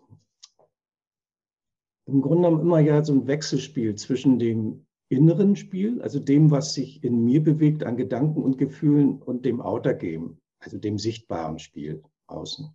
im 2.06 2.22
Grunde 2.22 2.48
genommen 2.48 2.62
immer 2.62 2.80
ja 2.80 3.04
so 3.04 3.12
ein 3.12 3.26
Wechselspiel 3.26 3.94
zwischen 3.96 4.38
dem 4.38 4.86
inneren 5.08 5.56
Spiel, 5.56 6.00
also 6.02 6.18
dem, 6.18 6.50
was 6.50 6.74
sich 6.74 7.02
in 7.04 7.24
mir 7.24 7.42
bewegt 7.42 7.84
an 7.84 7.96
Gedanken 7.96 8.42
und 8.42 8.58
Gefühlen 8.58 9.22
und 9.22 9.44
dem 9.44 9.60
Outer 9.60 9.94
Game, 9.94 10.38
also 10.58 10.78
dem 10.78 10.98
sichtbaren 10.98 11.58
Spiel 11.58 12.02
außen. 12.26 12.68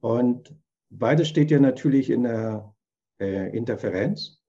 Und 0.00 0.54
beides 0.90 1.28
steht 1.28 1.50
ja 1.50 1.58
natürlich 1.58 2.10
in 2.10 2.22
der 2.22 2.74
äh, 3.20 3.54
Interferenz. 3.56 4.40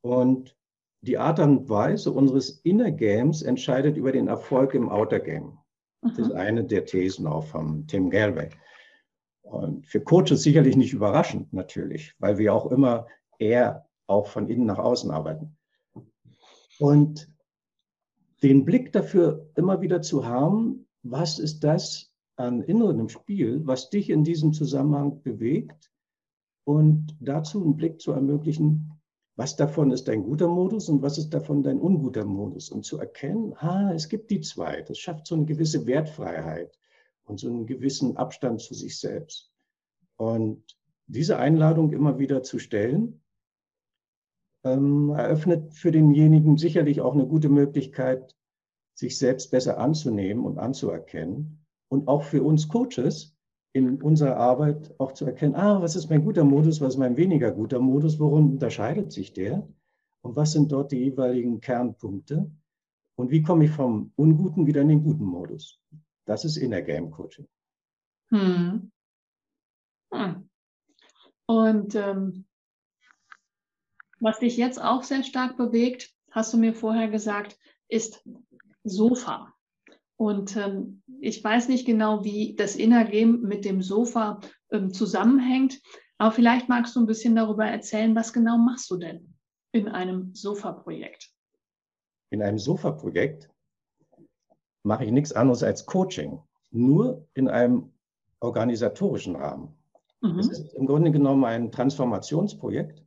Und 0.00 0.56
die 1.02 1.18
Art 1.18 1.38
und 1.38 1.68
Weise 1.68 2.10
unseres 2.10 2.60
Inner 2.62 2.90
Games 2.90 3.42
entscheidet 3.42 3.96
über 3.96 4.12
den 4.12 4.28
Erfolg 4.28 4.74
im 4.74 4.88
Outer 4.88 5.20
Game. 5.20 5.58
Das 6.02 6.18
ist 6.18 6.32
eine 6.32 6.64
der 6.64 6.84
Thesen 6.84 7.26
auch 7.26 7.44
von 7.44 7.86
Tim 7.86 8.08
Galway. 8.10 8.50
Und 9.50 9.86
für 9.86 10.00
Coaches 10.00 10.42
sicherlich 10.42 10.76
nicht 10.76 10.92
überraschend 10.92 11.52
natürlich, 11.52 12.14
weil 12.18 12.38
wir 12.38 12.54
auch 12.54 12.70
immer 12.70 13.06
eher 13.38 13.86
auch 14.06 14.26
von 14.26 14.48
innen 14.48 14.66
nach 14.66 14.78
außen 14.78 15.10
arbeiten. 15.10 15.56
Und 16.78 17.30
den 18.42 18.64
Blick 18.64 18.92
dafür 18.92 19.48
immer 19.56 19.80
wieder 19.80 20.02
zu 20.02 20.26
haben, 20.26 20.86
was 21.02 21.38
ist 21.38 21.64
das 21.64 22.12
an 22.36 22.62
innerem 22.62 23.08
Spiel, 23.08 23.66
was 23.66 23.90
dich 23.90 24.10
in 24.10 24.22
diesem 24.22 24.52
Zusammenhang 24.52 25.22
bewegt 25.22 25.90
und 26.64 27.16
dazu 27.20 27.62
einen 27.62 27.76
Blick 27.76 28.00
zu 28.00 28.12
ermöglichen, 28.12 28.92
was 29.34 29.56
davon 29.56 29.90
ist 29.90 30.08
dein 30.08 30.22
guter 30.24 30.48
Modus 30.48 30.88
und 30.88 31.00
was 31.00 31.16
ist 31.16 31.30
davon 31.30 31.62
dein 31.62 31.80
unguter 31.80 32.24
Modus 32.24 32.70
und 32.70 32.84
zu 32.84 32.98
erkennen, 32.98 33.54
ah, 33.56 33.92
es 33.94 34.08
gibt 34.08 34.30
die 34.30 34.40
zwei. 34.40 34.82
Das 34.82 34.98
schafft 34.98 35.26
so 35.26 35.34
eine 35.34 35.46
gewisse 35.46 35.86
Wertfreiheit 35.86 36.78
und 37.28 37.38
so 37.38 37.48
einen 37.48 37.66
gewissen 37.66 38.16
Abstand 38.16 38.60
zu 38.60 38.74
sich 38.74 38.98
selbst. 38.98 39.52
Und 40.16 40.64
diese 41.06 41.38
Einladung 41.38 41.92
immer 41.92 42.18
wieder 42.18 42.42
zu 42.42 42.58
stellen, 42.58 43.22
ähm, 44.64 45.10
eröffnet 45.10 45.74
für 45.74 45.90
denjenigen 45.90 46.56
sicherlich 46.56 47.00
auch 47.00 47.14
eine 47.14 47.26
gute 47.26 47.48
Möglichkeit, 47.48 48.34
sich 48.94 49.16
selbst 49.18 49.50
besser 49.50 49.78
anzunehmen 49.78 50.44
und 50.44 50.58
anzuerkennen. 50.58 51.64
Und 51.88 52.08
auch 52.08 52.24
für 52.24 52.42
uns 52.42 52.68
Coaches 52.68 53.36
in 53.72 54.02
unserer 54.02 54.36
Arbeit 54.36 54.94
auch 54.98 55.12
zu 55.12 55.24
erkennen, 55.24 55.54
ah, 55.54 55.80
was 55.80 55.96
ist 55.96 56.10
mein 56.10 56.24
guter 56.24 56.44
Modus, 56.44 56.80
was 56.80 56.94
ist 56.94 56.98
mein 56.98 57.16
weniger 57.16 57.52
guter 57.52 57.78
Modus, 57.78 58.18
worum 58.18 58.52
unterscheidet 58.52 59.12
sich 59.12 59.32
der? 59.32 59.66
Und 60.22 60.36
was 60.36 60.52
sind 60.52 60.72
dort 60.72 60.90
die 60.90 60.98
jeweiligen 60.98 61.60
Kernpunkte? 61.60 62.50
Und 63.16 63.30
wie 63.30 63.42
komme 63.42 63.64
ich 63.64 63.70
vom 63.70 64.12
unguten 64.16 64.66
wieder 64.66 64.82
in 64.82 64.88
den 64.88 65.04
guten 65.04 65.24
Modus? 65.24 65.80
Das 66.28 66.44
ist 66.44 66.58
Inner 66.58 66.82
Game 66.82 67.10
Coaching. 67.10 67.48
Hm. 68.30 68.92
Hm. 70.12 70.50
Und 71.46 71.94
ähm, 71.94 72.44
was 74.20 74.38
dich 74.38 74.58
jetzt 74.58 74.78
auch 74.78 75.02
sehr 75.04 75.24
stark 75.24 75.56
bewegt, 75.56 76.12
hast 76.30 76.52
du 76.52 76.58
mir 76.58 76.74
vorher 76.74 77.08
gesagt, 77.08 77.58
ist 77.88 78.28
Sofa. 78.84 79.54
Und 80.16 80.54
ähm, 80.56 81.02
ich 81.18 81.42
weiß 81.42 81.68
nicht 81.68 81.86
genau, 81.86 82.24
wie 82.24 82.54
das 82.54 82.76
Inner 82.76 83.06
Game 83.06 83.40
mit 83.40 83.64
dem 83.64 83.80
Sofa 83.80 84.40
ähm, 84.70 84.92
zusammenhängt, 84.92 85.80
aber 86.18 86.32
vielleicht 86.32 86.68
magst 86.68 86.94
du 86.94 87.00
ein 87.00 87.06
bisschen 87.06 87.36
darüber 87.36 87.64
erzählen, 87.64 88.14
was 88.14 88.34
genau 88.34 88.58
machst 88.58 88.90
du 88.90 88.98
denn 88.98 89.34
in 89.72 89.88
einem 89.88 90.34
Sofa-Projekt? 90.34 91.30
In 92.30 92.42
einem 92.42 92.58
Sofa-Projekt 92.58 93.48
mache 94.88 95.04
ich 95.04 95.12
nichts 95.12 95.32
anderes 95.32 95.62
als 95.62 95.86
Coaching, 95.86 96.40
nur 96.70 97.28
in 97.34 97.46
einem 97.46 97.92
organisatorischen 98.40 99.36
Rahmen. 99.36 99.76
Mhm. 100.22 100.38
Es 100.38 100.48
ist 100.48 100.72
im 100.74 100.86
Grunde 100.86 101.12
genommen 101.12 101.44
ein 101.44 101.70
Transformationsprojekt, 101.70 103.04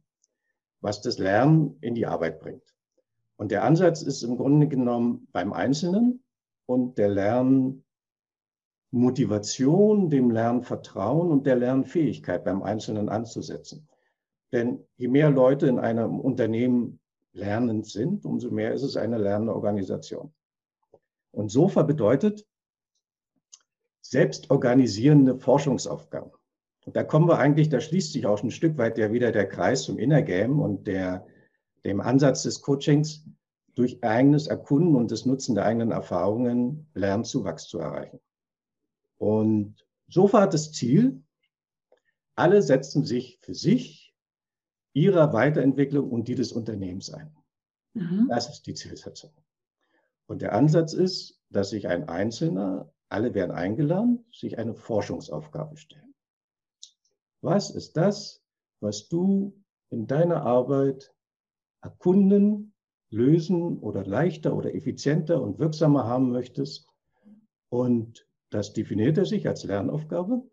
was 0.80 1.02
das 1.02 1.18
Lernen 1.18 1.78
in 1.82 1.96
die 1.96 2.06
Arbeit 2.06 2.40
bringt. 2.40 2.64
Und 3.36 3.52
der 3.52 3.64
Ansatz 3.64 4.04
ist 4.04 4.22
im 4.22 4.38
Grunde 4.38 4.68
genommen 4.68 5.28
beim 5.32 5.52
Einzelnen 5.54 6.24
und 6.68 7.00
der 7.00 7.10
Lernmotivation, 8.92 10.12
dem 10.12 10.30
Lernvertrauen 10.30 11.32
und 11.32 11.48
der 11.48 11.56
Lernfähigkeit 11.56 12.44
beim 12.44 12.62
Einzelnen 12.62 13.10
anzusetzen. 13.10 13.88
Denn 14.54 14.86
je 14.98 15.08
mehr 15.08 15.32
Leute 15.32 15.66
in 15.66 15.80
einem 15.80 16.20
Unternehmen 16.20 17.00
lernend 17.34 17.88
sind, 17.88 18.24
umso 18.26 18.52
mehr 18.52 18.72
ist 18.74 18.84
es 18.84 18.98
eine 18.98 19.18
lernende 19.18 19.56
Organisation. 19.56 20.32
Und 21.32 21.50
SOFA 21.50 21.84
bedeutet 21.84 22.46
selbstorganisierende 24.02 25.38
Forschungsaufgaben. 25.38 26.32
Und 26.86 26.96
da 26.96 27.04
kommen 27.04 27.28
wir 27.28 27.38
eigentlich, 27.38 27.70
da 27.70 27.80
schließt 27.80 28.14
sich 28.14 28.26
auch 28.26 28.44
ein 28.44 28.52
Stück 28.52 28.78
weit 28.78 28.98
ja 28.98 29.12
wieder 29.12 29.32
der 29.32 29.48
Kreis 29.48 29.84
zum 29.84 29.98
Inner 29.98 30.22
Game 30.22 30.60
und 30.60 30.88
der, 30.88 31.26
dem 31.86 32.02
Ansatz 32.02 32.44
des 32.44 32.62
Coachings, 32.62 33.26
durch 33.76 34.04
eigenes 34.04 34.48
Erkunden 34.48 34.96
und 34.96 35.12
das 35.12 35.26
Nutzen 35.26 35.56
der 35.56 35.66
eigenen 35.66 35.92
Erfahrungen 35.92 36.88
Lernzuwachs 36.94 37.68
zu 37.68 37.80
erreichen. 37.80 38.20
Und 39.18 39.86
SOFA 40.10 40.42
hat 40.42 40.54
das 40.54 40.74
Ziel, 40.74 41.24
alle 42.36 42.62
setzen 42.62 43.06
sich 43.06 43.40
für 43.42 43.54
sich, 43.54 44.14
ihrer 44.94 45.32
Weiterentwicklung 45.32 46.10
und 46.10 46.28
die 46.28 46.36
des 46.36 46.52
Unternehmens 46.52 47.14
ein. 47.14 47.34
Mhm. 47.94 48.28
Das 48.30 48.50
ist 48.50 48.64
die 48.64 48.74
Zielsetzung. 48.74 49.32
Und 50.28 50.42
der 50.42 50.54
Ansatz 50.54 50.94
ist, 50.94 51.42
dass 51.50 51.70
sich 51.70 51.88
ein 51.88 52.08
Einzelner, 52.08 52.92
alle 53.10 53.34
werden 53.34 53.51
eingeladen, 53.51 54.25
sich 54.32 54.58
eine 54.58 54.74
Forschungsaufgabe 54.74 55.78
stellen. 55.78 56.13
Was 57.42 57.70
ist 57.70 57.98
das, 57.98 58.42
was 58.80 59.10
du 59.10 59.54
in 59.90 60.08
deiner 60.08 60.44
Arbeit 60.44 61.13
erkunden 61.82 62.74
lösen 63.12 63.78
oder 63.80 64.06
leichter 64.06 64.56
oder 64.56 64.74
effizienter 64.74 65.42
und 65.42 65.60
wirksamer 65.60 66.06
haben 66.06 66.32
möchtest. 66.32 66.88
Und 67.70 68.25
das 68.50 68.74
definiert 68.74 69.18
er 69.18 69.25
sich 69.25 69.48
als 69.48 69.63
Lernaufgabe, 69.63 70.44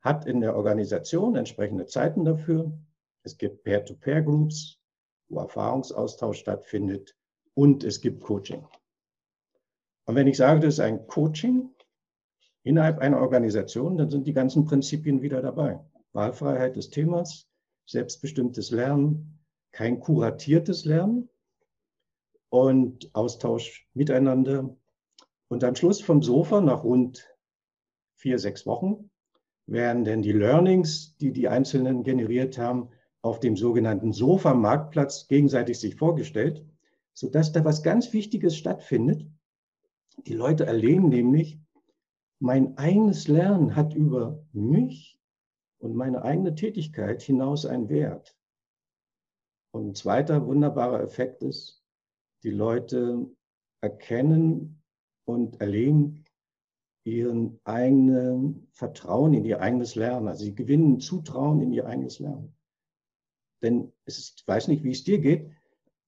hat 0.00 0.26
in 0.26 0.40
der 0.40 0.56
Organisation 0.56 1.36
entsprechende 1.36 1.86
Zeiten 1.86 2.24
dafür. 2.24 2.72
Es 3.22 3.36
gibt 3.36 3.62
Peer-to-Peer-Groups, 3.64 4.78
wo 5.28 5.40
Erfahrungsaustausch 5.40 6.38
stattfindet 6.38 7.16
und 7.56 7.84
es 7.84 8.00
gibt 8.00 8.22
Coaching. 8.22 8.64
Und 10.04 10.14
wenn 10.14 10.26
ich 10.26 10.36
sage, 10.36 10.60
das 10.60 10.74
ist 10.74 10.80
ein 10.80 11.06
Coaching 11.06 11.70
innerhalb 12.62 12.98
einer 12.98 13.20
Organisation, 13.20 13.96
dann 13.96 14.10
sind 14.10 14.26
die 14.26 14.34
ganzen 14.34 14.66
Prinzipien 14.66 15.22
wieder 15.22 15.40
dabei. 15.40 15.80
Wahlfreiheit 16.12 16.76
des 16.76 16.90
Themas, 16.90 17.48
selbstbestimmtes 17.86 18.70
Lernen, 18.70 19.40
kein 19.72 20.00
kuratiertes 20.00 20.84
Lernen 20.84 21.28
und 22.50 23.10
Austausch 23.14 23.88
miteinander. 23.94 24.76
Und 25.48 25.64
am 25.64 25.74
Schluss 25.76 26.00
vom 26.00 26.22
Sofa, 26.22 26.60
nach 26.60 26.84
rund 26.84 27.26
vier, 28.16 28.38
sechs 28.38 28.66
Wochen, 28.66 29.10
werden 29.66 30.04
denn 30.04 30.22
die 30.22 30.32
Learnings, 30.32 31.16
die 31.16 31.32
die 31.32 31.48
Einzelnen 31.48 32.02
generiert 32.02 32.58
haben, 32.58 32.90
auf 33.22 33.40
dem 33.40 33.56
sogenannten 33.56 34.12
Sofa-Marktplatz 34.12 35.26
gegenseitig 35.26 35.80
sich 35.80 35.96
vorgestellt, 35.96 36.64
sodass 37.16 37.50
da 37.50 37.64
was 37.64 37.82
ganz 37.82 38.12
Wichtiges 38.12 38.56
stattfindet. 38.56 39.26
Die 40.26 40.34
Leute 40.34 40.66
erleben 40.66 41.08
nämlich, 41.08 41.58
mein 42.38 42.76
eigenes 42.76 43.26
Lernen 43.26 43.74
hat 43.74 43.94
über 43.94 44.44
mich 44.52 45.18
und 45.78 45.96
meine 45.96 46.22
eigene 46.22 46.54
Tätigkeit 46.54 47.22
hinaus 47.22 47.64
einen 47.64 47.88
Wert. 47.88 48.36
Und 49.72 49.88
ein 49.88 49.94
zweiter 49.94 50.46
wunderbarer 50.46 51.02
Effekt 51.02 51.42
ist, 51.42 51.82
die 52.42 52.50
Leute 52.50 53.30
erkennen 53.80 54.82
und 55.24 55.60
erleben 55.62 56.22
ihren 57.04 57.58
eigenen 57.64 58.68
Vertrauen 58.72 59.32
in 59.32 59.44
ihr 59.46 59.60
eigenes 59.60 59.94
Lernen. 59.94 60.28
Also 60.28 60.44
sie 60.44 60.54
gewinnen 60.54 61.00
Zutrauen 61.00 61.62
in 61.62 61.72
ihr 61.72 61.86
eigenes 61.86 62.18
Lernen. 62.18 62.54
Denn 63.62 63.90
es 64.04 64.18
ist, 64.18 64.40
ich 64.40 64.48
weiß 64.48 64.68
nicht, 64.68 64.84
wie 64.84 64.90
es 64.90 65.04
dir 65.04 65.18
geht, 65.18 65.50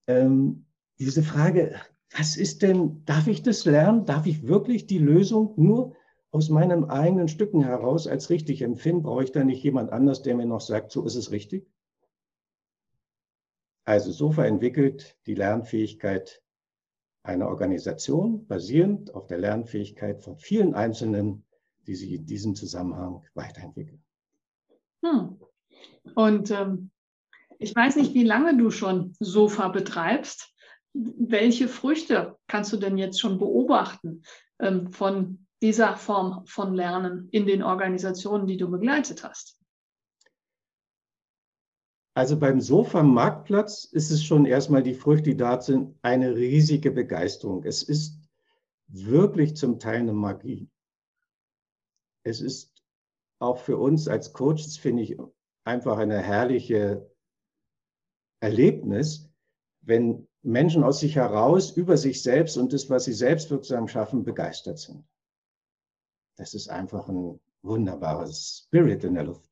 ähm, 0.07 0.67
diese 0.99 1.23
Frage, 1.23 1.79
was 2.15 2.37
ist 2.37 2.61
denn, 2.61 3.03
darf 3.05 3.27
ich 3.27 3.43
das 3.43 3.65
lernen? 3.65 4.05
Darf 4.05 4.25
ich 4.25 4.47
wirklich 4.47 4.87
die 4.87 4.97
Lösung 4.97 5.53
nur 5.57 5.95
aus 6.31 6.49
meinen 6.49 6.89
eigenen 6.89 7.27
Stücken 7.27 7.63
heraus 7.63 8.07
als 8.07 8.29
richtig 8.29 8.61
empfinden? 8.61 9.03
Brauche 9.03 9.23
ich 9.23 9.31
da 9.31 9.43
nicht 9.43 9.63
jemand 9.63 9.91
anders, 9.91 10.21
der 10.21 10.35
mir 10.35 10.45
noch 10.45 10.61
sagt, 10.61 10.91
so 10.91 11.05
ist 11.05 11.15
es 11.15 11.31
richtig? 11.31 11.67
Also 13.85 14.11
SOFA 14.11 14.45
entwickelt 14.45 15.17
die 15.25 15.35
Lernfähigkeit 15.35 16.43
einer 17.23 17.47
Organisation 17.47 18.45
basierend 18.47 19.13
auf 19.13 19.27
der 19.27 19.39
Lernfähigkeit 19.39 20.21
von 20.21 20.37
vielen 20.37 20.73
Einzelnen, 20.73 21.45
die 21.87 21.95
sich 21.95 22.11
in 22.11 22.25
diesem 22.25 22.55
Zusammenhang 22.55 23.25
weiterentwickeln. 23.33 24.03
Hm. 25.03 25.39
Und 26.15 26.51
ähm, 26.51 26.91
ich 27.57 27.75
weiß 27.75 27.95
nicht, 27.97 28.13
wie 28.13 28.23
lange 28.23 28.57
du 28.57 28.71
schon 28.71 29.15
SOFA 29.19 29.69
betreibst. 29.69 30.53
Welche 30.93 31.67
Früchte 31.67 32.37
kannst 32.47 32.73
du 32.73 32.77
denn 32.77 32.97
jetzt 32.97 33.19
schon 33.19 33.37
beobachten 33.37 34.23
ähm, 34.59 34.91
von 34.91 35.45
dieser 35.61 35.97
Form 35.97 36.45
von 36.45 36.73
Lernen 36.73 37.29
in 37.31 37.45
den 37.45 37.63
Organisationen, 37.63 38.47
die 38.47 38.57
du 38.57 38.69
begleitet 38.69 39.23
hast? 39.23 39.59
Also 42.15 42.37
beim 42.37 42.59
Sofa-Marktplatz 42.59 43.85
ist 43.85 44.11
es 44.11 44.23
schon 44.23 44.45
erstmal 44.45 44.83
die 44.83 44.93
Früchte, 44.93 45.29
die 45.29 45.37
da 45.37 45.61
sind, 45.61 45.97
eine 46.01 46.35
riesige 46.35 46.91
Begeisterung. 46.91 47.63
Es 47.63 47.83
ist 47.83 48.19
wirklich 48.87 49.55
zum 49.55 49.79
Teil 49.79 49.99
eine 49.99 50.13
Magie. 50.13 50.69
Es 52.23 52.41
ist 52.41 52.83
auch 53.39 53.59
für 53.59 53.77
uns 53.77 54.07
als 54.07 54.33
Coaches, 54.33 54.77
finde 54.77 55.03
ich, 55.03 55.17
einfach 55.63 55.97
eine 55.97 56.19
herrliche 56.19 57.09
Erlebnis, 58.41 59.31
wenn 59.81 60.27
Menschen 60.41 60.83
aus 60.83 60.99
sich 60.99 61.15
heraus 61.15 61.71
über 61.71 61.97
sich 61.97 62.23
selbst 62.23 62.57
und 62.57 62.71
das, 62.73 62.89
was 62.89 63.05
sie 63.05 63.13
selbstwirksam 63.13 63.87
schaffen, 63.87 64.23
begeistert 64.23 64.79
sind. 64.79 65.05
Das 66.37 66.53
ist 66.53 66.69
einfach 66.69 67.09
ein 67.09 67.39
wunderbares 67.61 68.63
Spirit 68.65 69.03
in 69.03 69.15
der 69.15 69.25
Luft. 69.25 69.49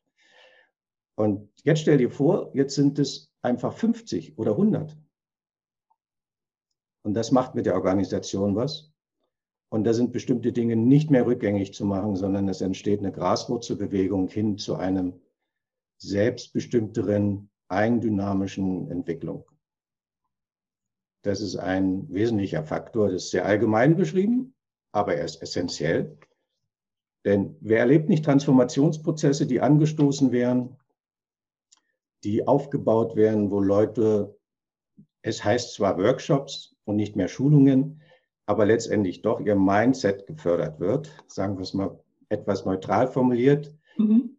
Und 1.16 1.50
jetzt 1.64 1.82
stell 1.82 1.98
dir 1.98 2.12
vor, 2.12 2.52
jetzt 2.54 2.76
sind 2.76 3.00
es 3.00 3.34
einfach 3.42 3.74
50 3.74 4.38
oder 4.38 4.52
100. 4.52 4.98
Und 7.04 7.14
das 7.14 7.32
macht 7.32 7.56
mit 7.56 7.66
der 7.66 7.76
Organisation 7.76 8.56
was. 8.56 8.92
Und 9.70 9.84
da 9.84 9.94
sind 9.94 10.14
bestimmte 10.14 10.54
Dinge 10.54 10.78
nicht 10.78 11.10
mehr 11.10 11.26
rückgängig 11.26 11.74
zu 11.74 11.86
machen, 11.86 12.16
sondern 12.16 12.48
es 12.48 12.62
entsteht 12.62 13.00
eine 13.00 13.12
Graswurzelbewegung 13.12 14.30
hin 14.30 14.58
zu 14.58 14.76
einem 14.76 15.20
selbstbestimmteren, 15.98 17.50
eigendynamischen 17.68 18.90
Entwicklung. 18.90 19.44
Das 21.24 21.42
ist 21.42 21.56
ein 21.56 22.08
wesentlicher 22.10 22.64
Faktor, 22.64 23.12
das 23.12 23.26
ist 23.26 23.32
sehr 23.32 23.46
allgemein 23.46 23.96
beschrieben, 23.96 24.54
aber 24.92 25.16
er 25.16 25.26
ist 25.26 25.42
essentiell. 25.42 26.18
Denn 27.26 27.58
wer 27.60 27.80
erlebt 27.80 28.10
nicht 28.10 28.24
Transformationsprozesse, 28.24 29.48
die 29.48 29.60
angestoßen 29.60 30.32
werden, 30.32 30.78
die 32.24 32.48
aufgebaut 32.48 33.16
werden, 33.16 33.52
wo 33.52 33.60
Leute, 33.60 34.38
es 35.22 35.44
heißt 35.44 35.74
zwar 35.74 35.98
Workshops 35.98 36.76
und 36.86 36.96
nicht 36.96 37.16
mehr 37.16 37.28
Schulungen, 37.28 38.02
aber 38.46 38.66
letztendlich 38.66 39.22
doch 39.22 39.42
ihr 39.42 39.56
Mindset 39.56 40.26
gefördert 40.26 40.80
wird, 40.80 41.12
sagen 41.28 41.58
wir 41.58 41.64
es 41.64 41.74
mal 41.74 42.00
etwas 42.30 42.66
neutral 42.66 43.08
formuliert. 43.08 43.74
Mhm. 43.98 44.38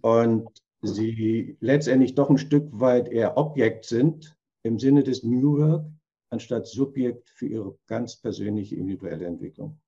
Und 0.00 0.48
sie 0.80 1.56
letztendlich 1.60 2.14
doch 2.14 2.30
ein 2.30 2.38
Stück 2.38 2.68
weit 2.72 3.08
eher 3.08 3.36
Objekt 3.36 3.84
sind 3.84 4.36
im 4.62 4.78
Sinne 4.78 5.02
des 5.02 5.24
New 5.24 5.58
Work, 5.58 5.86
anstatt 6.30 6.66
Subjekt 6.66 7.30
für 7.30 7.46
ihre 7.46 7.78
ganz 7.86 8.16
persönliche 8.16 8.76
individuelle 8.76 9.26
Entwicklung. 9.26 9.80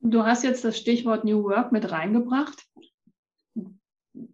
Du 0.00 0.24
hast 0.24 0.42
jetzt 0.42 0.64
das 0.64 0.78
Stichwort 0.78 1.24
New 1.24 1.44
Work 1.44 1.72
mit 1.72 1.90
reingebracht. 1.90 2.66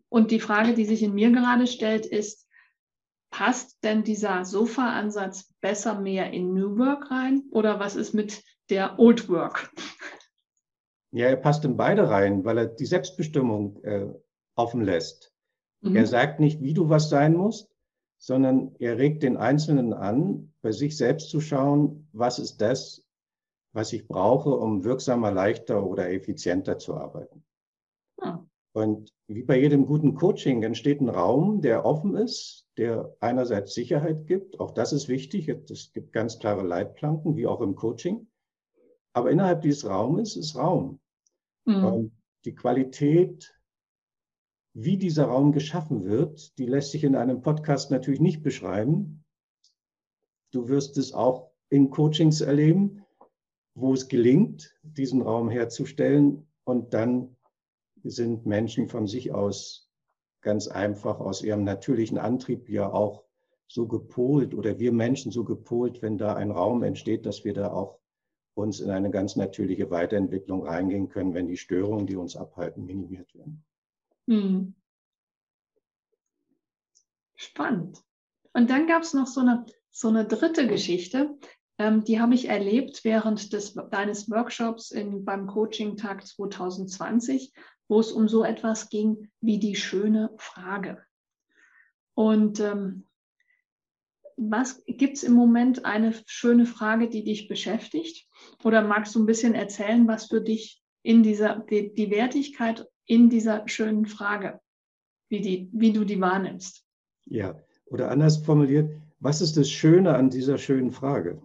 Und 0.09 0.31
die 0.31 0.41
Frage, 0.41 0.75
die 0.75 0.87
sich 0.87 1.03
in 1.03 1.15
mir 1.15 1.31
gerade 1.31 1.67
stellt, 1.67 2.07
ist, 2.07 2.49
passt 3.31 3.85
denn 3.85 4.03
dieser 4.03 4.45
Sofa-Ansatz 4.45 5.55
besser 5.61 6.01
mehr 6.01 6.33
in 6.33 6.55
New 6.55 6.79
Work 6.79 7.11
rein 7.11 7.45
oder 7.51 7.79
was 7.79 7.95
ist 7.95 8.15
mit 8.15 8.43
der 8.71 8.99
Old 8.99 9.29
Work? 9.29 9.71
Ja, 11.11 11.27
er 11.27 11.37
passt 11.37 11.65
in 11.65 11.77
beide 11.77 12.09
rein, 12.09 12.45
weil 12.45 12.59
er 12.59 12.67
die 12.67 12.87
Selbstbestimmung 12.87 13.83
äh, 13.85 14.07
offen 14.57 14.83
lässt. 14.83 15.33
Mhm. 15.81 15.97
Er 15.97 16.07
sagt 16.07 16.41
nicht, 16.41 16.63
wie 16.63 16.75
du 16.75 16.89
was 16.89 17.11
sein 17.11 17.35
musst, 17.35 17.71
sondern 18.19 18.75
er 18.79 18.99
regt 18.99 19.23
den 19.23 19.37
Einzelnen 19.37 19.93
an, 19.93 20.53
bei 20.61 20.73
sich 20.73 20.97
selbst 20.97 21.31
zu 21.31 21.41
schauen, 21.41 22.09
was 22.13 22.39
ist 22.39 22.61
das, 22.61 23.07
was 23.73 23.93
ich 23.93 24.09
brauche, 24.09 24.51
um 24.51 24.85
wirksamer, 24.85 25.31
leichter 25.31 25.87
oder 25.87 26.11
effizienter 26.11 26.79
zu 26.79 26.97
arbeiten. 26.97 27.45
Ja. 28.21 28.45
Und 28.73 29.13
wie 29.29 29.43
bei 29.43 29.59
jedem 29.59 29.87
guten 29.87 30.15
Coaching 30.15 30.63
entsteht 30.63 31.01
ein 31.01 31.09
Raum, 31.09 31.61
der 31.61 31.85
offen 31.85 32.17
ist, 32.17 32.67
der 32.77 33.15
einerseits 33.21 33.75
Sicherheit 33.75 34.27
gibt. 34.27 34.61
Auch 34.61 34.73
das 34.73 34.93
ist 34.93 35.09
wichtig. 35.09 35.49
Es 35.49 35.93
gibt 35.93 36.13
ganz 36.13 36.39
klare 36.39 36.63
Leitplanken, 36.63 37.37
wie 37.37 37.47
auch 37.47 37.61
im 37.61 37.75
Coaching. 37.75 38.29
Aber 39.13 39.31
innerhalb 39.31 39.63
dieses 39.63 39.89
Raumes 39.89 40.37
ist 40.37 40.57
Raum. 40.57 41.01
Mhm. 41.65 41.85
Und 41.85 42.13
die 42.45 42.55
Qualität, 42.55 43.58
wie 44.81 44.97
dieser 44.97 45.25
Raum 45.25 45.51
geschaffen 45.51 46.05
wird, 46.05 46.57
die 46.57 46.67
lässt 46.67 46.93
sich 46.93 47.03
in 47.03 47.17
einem 47.17 47.41
Podcast 47.41 47.91
natürlich 47.91 48.21
nicht 48.21 48.45
beschreiben. 48.45 49.25
Du 50.53 50.69
wirst 50.69 50.99
es 50.99 51.13
auch 51.13 51.51
in 51.69 51.91
Coachings 51.91 52.43
erleben, 52.43 53.05
wo 53.75 53.93
es 53.93 54.07
gelingt, 54.07 54.79
diesen 54.85 55.21
Raum 55.23 55.51
herzustellen 55.51 56.47
und 56.63 56.95
dann 56.95 57.37
sind 58.05 58.47
Menschen 58.47 58.87
von 58.87 59.09
sich 59.09 59.33
aus 59.33 59.91
ganz 60.43 60.69
einfach 60.69 61.19
aus 61.19 61.43
ihrem 61.43 61.65
natürlichen 61.65 62.17
Antrieb 62.17 62.69
ja 62.69 62.89
auch 62.93 63.25
so 63.67 63.89
gepolt 63.89 64.55
oder 64.55 64.79
wir 64.79 64.93
Menschen 64.93 65.33
so 65.33 65.43
gepolt, 65.43 66.03
wenn 66.03 66.19
da 66.19 66.37
ein 66.37 66.53
Raum 66.53 66.85
entsteht, 66.85 67.27
dass 67.27 67.45
wir 67.45 67.53
da 67.53 67.73
auch 67.73 67.99
uns 68.55 68.79
in 68.79 68.91
eine 68.91 69.11
ganz 69.11 69.35
natürliche 69.35 69.91
Weiterentwicklung 69.91 70.65
reingehen 70.65 71.09
können, 71.09 71.35
wenn 71.35 71.49
die 71.49 71.57
Störungen, 71.57 72.07
die 72.07 72.15
uns 72.15 72.37
abhalten, 72.37 72.87
minimiert 72.87 73.35
werden. 73.35 73.65
Hm. 74.29 74.75
Spannend. 77.35 78.03
Und 78.53 78.71
dann 78.71 78.87
gab 78.87 79.03
es 79.03 79.15
noch 79.15 79.27
so 79.27 79.41
eine, 79.41 79.67
so 79.91 80.09
eine 80.09 80.27
dritte 80.27 80.69
Geschichte, 80.69 81.37
ähm, 81.79 82.05
die 82.05 82.21
habe 82.21 82.35
ich 82.35 82.49
erlebt 82.49 83.05
während 83.05 83.53
des, 83.53 83.75
deines 83.91 84.31
Workshops 84.31 84.91
in, 84.91 85.25
beim 85.25 85.47
Coaching-Tag 85.47 86.27
2020 86.27 87.53
wo 87.89 88.01
es 88.01 88.13
um 88.13 88.29
so 88.29 88.45
etwas 88.45 88.91
ging 88.91 89.31
wie 89.41 89.59
die 89.59 89.75
schöne 89.75 90.31
Frage. 90.37 91.03
Und 92.15 92.61
ähm, 92.61 93.07
was 94.37 94.85
gibt 94.87 95.17
es 95.17 95.23
im 95.25 95.33
Moment 95.33 95.85
eine 95.85 96.15
schöne 96.27 96.67
Frage, 96.67 97.09
die 97.09 97.25
dich 97.25 97.49
beschäftigt? 97.49 98.29
Oder 98.63 98.83
magst 98.83 99.15
du 99.15 99.21
ein 99.21 99.27
bisschen 99.27 99.55
erzählen, 99.55 100.07
was 100.07 100.27
für 100.27 100.41
dich 100.41 100.83
in 101.03 101.23
dieser, 101.23 101.61
die, 101.71 101.93
die 101.95 102.11
Wertigkeit 102.11 102.87
in 103.09 103.29
dieser 103.29 103.67
schönen 103.67 104.07
Frage, 104.07 104.61
wie, 105.29 105.41
die, 105.41 105.69
wie 105.73 105.93
du 105.93 106.05
die 106.05 106.21
wahrnimmst? 106.21 106.85
Ja, 107.27 107.61
oder 107.87 108.11
anders 108.11 108.37
formuliert, 108.39 108.93
was 109.19 109.41
ist 109.41 109.57
das 109.57 109.69
Schöne 109.69 110.15
an 110.15 110.31
dieser 110.31 110.59
schönen 110.59 110.93
Frage? 110.93 111.43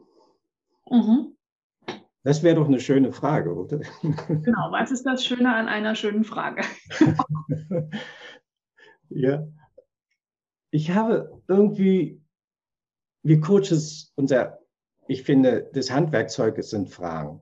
Mhm. 0.90 1.36
Das 2.24 2.44
wäre 2.44 2.56
doch 2.56 2.68
eine 2.68 2.80
schöne 2.80 3.12
Frage, 3.12 3.54
oder? 3.54 3.80
Genau, 4.02 4.72
was 4.72 4.92
ist 4.92 5.04
das 5.04 5.26
Schöne 5.26 5.54
an 5.54 5.68
einer 5.68 5.96
schönen 5.96 6.24
Frage? 6.24 6.64
ja, 9.10 9.48
ich 10.70 10.92
habe 10.92 11.42
irgendwie 11.48 12.24
wir 13.24 13.40
Coaches, 13.40 14.12
unser, 14.16 14.60
ich 15.08 15.24
finde, 15.24 15.70
das 15.74 15.90
Handwerkzeug 15.90 16.62
sind 16.64 16.90
Fragen. 16.90 17.42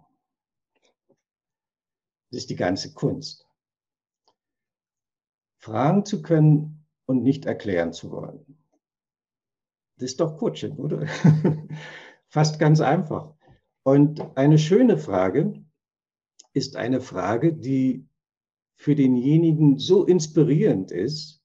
Das 2.29 2.41
ist 2.41 2.49
die 2.49 2.55
ganze 2.55 2.93
Kunst. 2.93 3.45
Fragen 5.61 6.05
zu 6.05 6.21
können 6.21 6.85
und 7.05 7.23
nicht 7.23 7.45
erklären 7.45 7.93
zu 7.93 8.11
wollen. 8.11 8.45
Das 9.97 10.11
ist 10.11 10.19
doch 10.19 10.37
Coaching, 10.37 10.77
oder? 10.77 11.05
Fast 12.27 12.59
ganz 12.59 12.81
einfach. 12.81 13.35
Und 13.83 14.35
eine 14.35 14.57
schöne 14.57 14.97
Frage 14.97 15.63
ist 16.53 16.75
eine 16.75 16.99
Frage, 16.99 17.53
die 17.53 18.07
für 18.75 18.95
denjenigen 18.95 19.77
so 19.77 20.05
inspirierend 20.05 20.91
ist, 20.91 21.43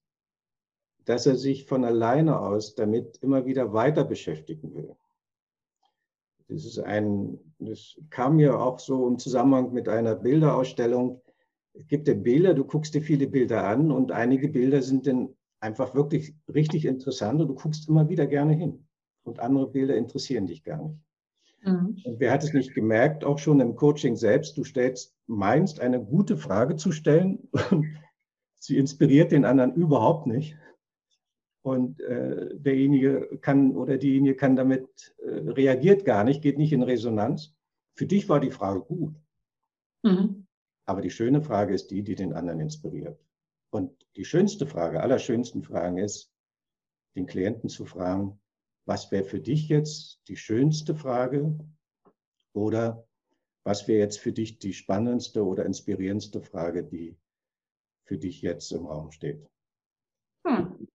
dass 1.04 1.26
er 1.26 1.36
sich 1.36 1.66
von 1.66 1.84
alleine 1.84 2.40
aus 2.40 2.74
damit 2.74 3.18
immer 3.18 3.44
wieder 3.44 3.72
weiter 3.72 4.04
beschäftigen 4.04 4.74
will. 4.74 4.96
Das 6.48 6.64
ist 6.64 6.78
ein, 6.78 7.38
das 7.58 8.00
kam 8.08 8.36
mir 8.36 8.58
auch 8.58 8.78
so 8.78 9.06
im 9.08 9.18
Zusammenhang 9.18 9.72
mit 9.72 9.88
einer 9.88 10.14
Bilderausstellung. 10.14 11.20
Es 11.78 11.86
gibt 11.88 12.08
ja 12.08 12.14
Bilder, 12.14 12.54
du 12.54 12.64
guckst 12.64 12.94
dir 12.94 13.02
viele 13.02 13.26
Bilder 13.26 13.66
an 13.66 13.90
und 13.90 14.12
einige 14.12 14.48
Bilder 14.48 14.82
sind 14.82 15.06
dann 15.06 15.28
einfach 15.60 15.94
wirklich 15.94 16.34
richtig 16.52 16.84
interessant 16.84 17.40
und 17.40 17.48
du 17.48 17.54
guckst 17.54 17.88
immer 17.88 18.08
wieder 18.08 18.26
gerne 18.26 18.54
hin. 18.54 18.86
Und 19.24 19.40
andere 19.40 19.68
Bilder 19.68 19.96
interessieren 19.96 20.46
dich 20.46 20.62
gar 20.62 20.82
nicht. 20.82 21.00
Mhm. 21.62 21.98
Und 22.04 22.20
wer 22.20 22.32
hat 22.32 22.44
es 22.44 22.52
nicht 22.52 22.74
gemerkt, 22.74 23.24
auch 23.24 23.38
schon 23.38 23.60
im 23.60 23.74
Coaching 23.74 24.16
selbst, 24.16 24.56
du 24.56 24.64
stellst, 24.64 25.14
meinst, 25.26 25.80
eine 25.80 26.02
gute 26.02 26.36
Frage 26.36 26.76
zu 26.76 26.92
stellen 26.92 27.48
und 27.70 27.86
sie 28.58 28.78
inspiriert 28.78 29.32
den 29.32 29.44
anderen 29.44 29.74
überhaupt 29.74 30.26
nicht 30.26 30.56
und 31.66 32.00
äh, 32.00 32.56
derjenige 32.56 33.38
kann 33.40 33.74
oder 33.74 33.98
diejenige 33.98 34.36
kann 34.36 34.54
damit 34.54 35.14
äh, 35.18 35.50
reagiert 35.50 36.04
gar 36.04 36.22
nicht, 36.22 36.40
geht 36.40 36.58
nicht 36.58 36.72
in 36.72 36.82
Resonanz. 36.82 37.54
Für 37.94 38.06
dich 38.06 38.28
war 38.28 38.38
die 38.38 38.52
Frage 38.52 38.80
gut. 38.82 39.16
Mhm. 40.04 40.45
Aber 40.86 41.00
die 41.00 41.10
schöne 41.10 41.42
Frage 41.42 41.74
ist 41.74 41.90
die, 41.90 42.02
die 42.02 42.14
den 42.14 42.32
anderen 42.32 42.60
inspiriert. 42.60 43.20
Und 43.70 44.06
die 44.16 44.24
schönste 44.24 44.66
Frage, 44.66 45.00
allerschönsten 45.00 45.62
Fragen 45.62 45.98
ist, 45.98 46.32
den 47.16 47.26
Klienten 47.26 47.68
zu 47.68 47.84
fragen, 47.84 48.40
was 48.86 49.10
wäre 49.10 49.24
für 49.24 49.40
dich 49.40 49.68
jetzt 49.68 50.20
die 50.28 50.36
schönste 50.36 50.94
Frage 50.94 51.58
oder 52.52 53.06
was 53.64 53.88
wäre 53.88 53.98
jetzt 53.98 54.20
für 54.20 54.32
dich 54.32 54.60
die 54.60 54.72
spannendste 54.72 55.44
oder 55.44 55.66
inspirierendste 55.66 56.40
Frage, 56.40 56.84
die 56.84 57.18
für 58.04 58.16
dich 58.16 58.40
jetzt 58.42 58.70
im 58.70 58.86
Raum 58.86 59.10
steht. 59.10 59.44
Hm. 60.46 60.86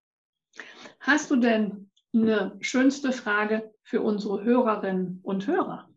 Hast 1.00 1.30
du 1.32 1.36
denn 1.36 1.92
eine 2.14 2.58
schönste 2.62 3.12
Frage 3.12 3.74
für 3.84 4.02
unsere 4.02 4.44
Hörerinnen 4.44 5.20
und 5.24 5.48
Hörer? 5.48 5.90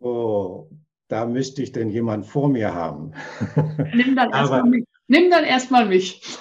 Oh, 0.00 0.68
da 1.10 1.26
müsste 1.26 1.62
ich 1.62 1.72
denn 1.72 1.90
jemand 1.90 2.26
vor 2.26 2.48
mir 2.48 2.72
haben. 2.72 3.12
Nimm 3.94 4.14
dann 4.14 4.30
erstmal 4.30 4.64
mich. 4.64 4.84
Nimm 5.08 5.30
dann 5.30 5.44
erstmal 5.44 5.86
mich. 5.86 6.38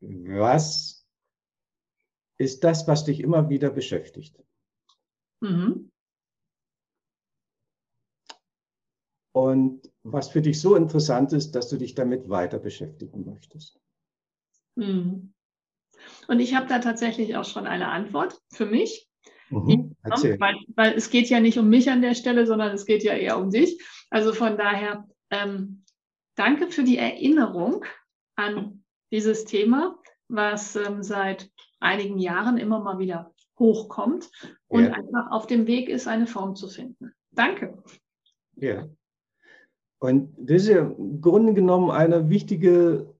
was 0.00 1.06
ist 2.36 2.64
das, 2.64 2.86
was 2.88 3.04
dich 3.04 3.20
immer 3.20 3.48
wieder 3.48 3.70
beschäftigt? 3.70 4.42
Mhm. 5.40 5.90
Und 9.32 9.90
was 10.02 10.28
für 10.28 10.42
dich 10.42 10.60
so 10.60 10.76
interessant 10.76 11.32
ist, 11.32 11.52
dass 11.52 11.68
du 11.68 11.76
dich 11.76 11.94
damit 11.94 12.28
weiter 12.28 12.58
beschäftigen 12.58 13.24
möchtest. 13.24 13.80
Hm. 14.76 15.32
Und 16.28 16.40
ich 16.40 16.54
habe 16.54 16.66
da 16.66 16.78
tatsächlich 16.78 17.36
auch 17.36 17.44
schon 17.44 17.66
eine 17.66 17.88
Antwort 17.88 18.40
für 18.52 18.66
mich. 18.66 19.08
Mhm, 19.54 19.96
weil, 20.02 20.56
weil, 20.74 20.92
es 20.94 21.10
geht 21.10 21.28
ja 21.28 21.40
nicht 21.40 21.58
um 21.58 21.68
mich 21.68 21.90
an 21.90 22.02
der 22.02 22.14
Stelle, 22.14 22.46
sondern 22.46 22.72
es 22.72 22.86
geht 22.86 23.02
ja 23.02 23.14
eher 23.14 23.38
um 23.38 23.50
dich. 23.50 23.82
Also 24.10 24.32
von 24.32 24.56
daher, 24.56 25.08
ähm, 25.30 25.84
danke 26.34 26.68
für 26.70 26.84
die 26.84 26.98
Erinnerung 26.98 27.84
an 28.36 28.84
dieses 29.10 29.44
Thema, 29.44 29.98
was 30.28 30.76
ähm, 30.76 31.02
seit 31.02 31.50
einigen 31.80 32.18
Jahren 32.18 32.58
immer 32.58 32.80
mal 32.80 32.98
wieder 32.98 33.32
hochkommt 33.58 34.30
und 34.68 34.84
ja. 34.84 34.92
einfach 34.92 35.30
auf 35.30 35.46
dem 35.46 35.66
Weg 35.66 35.88
ist, 35.88 36.08
eine 36.08 36.26
Form 36.26 36.56
zu 36.56 36.68
finden. 36.68 37.12
Danke. 37.30 37.82
Ja, 38.56 38.88
und 40.04 40.34
das 40.36 40.64
ist 40.64 40.68
ja 40.68 40.80
im 40.80 41.22
Grunde 41.22 41.54
genommen 41.54 41.90
eine 41.90 42.28
wichtige 42.28 43.13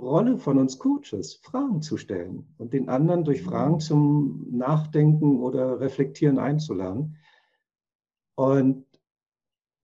Rolle 0.00 0.38
von 0.38 0.58
uns 0.58 0.78
Coaches, 0.78 1.36
Fragen 1.42 1.82
zu 1.82 1.96
stellen 1.96 2.54
und 2.58 2.72
den 2.72 2.88
anderen 2.88 3.24
durch 3.24 3.42
Fragen 3.42 3.80
zum 3.80 4.46
Nachdenken 4.50 5.40
oder 5.40 5.80
Reflektieren 5.80 6.38
einzuladen. 6.38 7.16
Und 8.34 8.86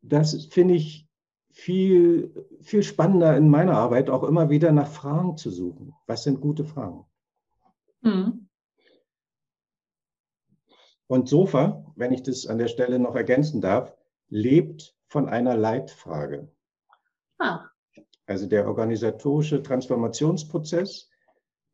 das 0.03 0.47
finde 0.47 0.75
ich 0.75 1.09
viel, 1.51 2.47
viel 2.61 2.83
spannender 2.83 3.37
in 3.37 3.49
meiner 3.49 3.77
Arbeit, 3.77 4.11
auch 4.11 4.25
immer 4.25 4.51
wieder 4.51 4.73
nach 4.73 4.89
Fragen 4.89 5.37
zu 5.37 5.51
suchen. 5.51 5.95
Was 6.07 6.23
sind 6.23 6.41
gute 6.41 6.65
Fragen? 6.65 7.05
Mhm. 8.03 8.49
Und 11.07 11.29
Sofa, 11.29 11.85
wenn 11.95 12.13
ich 12.13 12.23
das 12.23 12.47
an 12.47 12.59
der 12.59 12.69
Stelle 12.69 12.99
noch 12.99 13.15
ergänzen 13.15 13.61
darf, 13.61 13.95
lebt 14.29 14.97
von 15.07 15.29
einer 15.29 15.57
Leitfrage. 15.57 16.51
Ah. 17.39 17.67
Also 18.27 18.47
der 18.47 18.67
organisatorische 18.67 19.62
Transformationsprozess, 19.62 21.09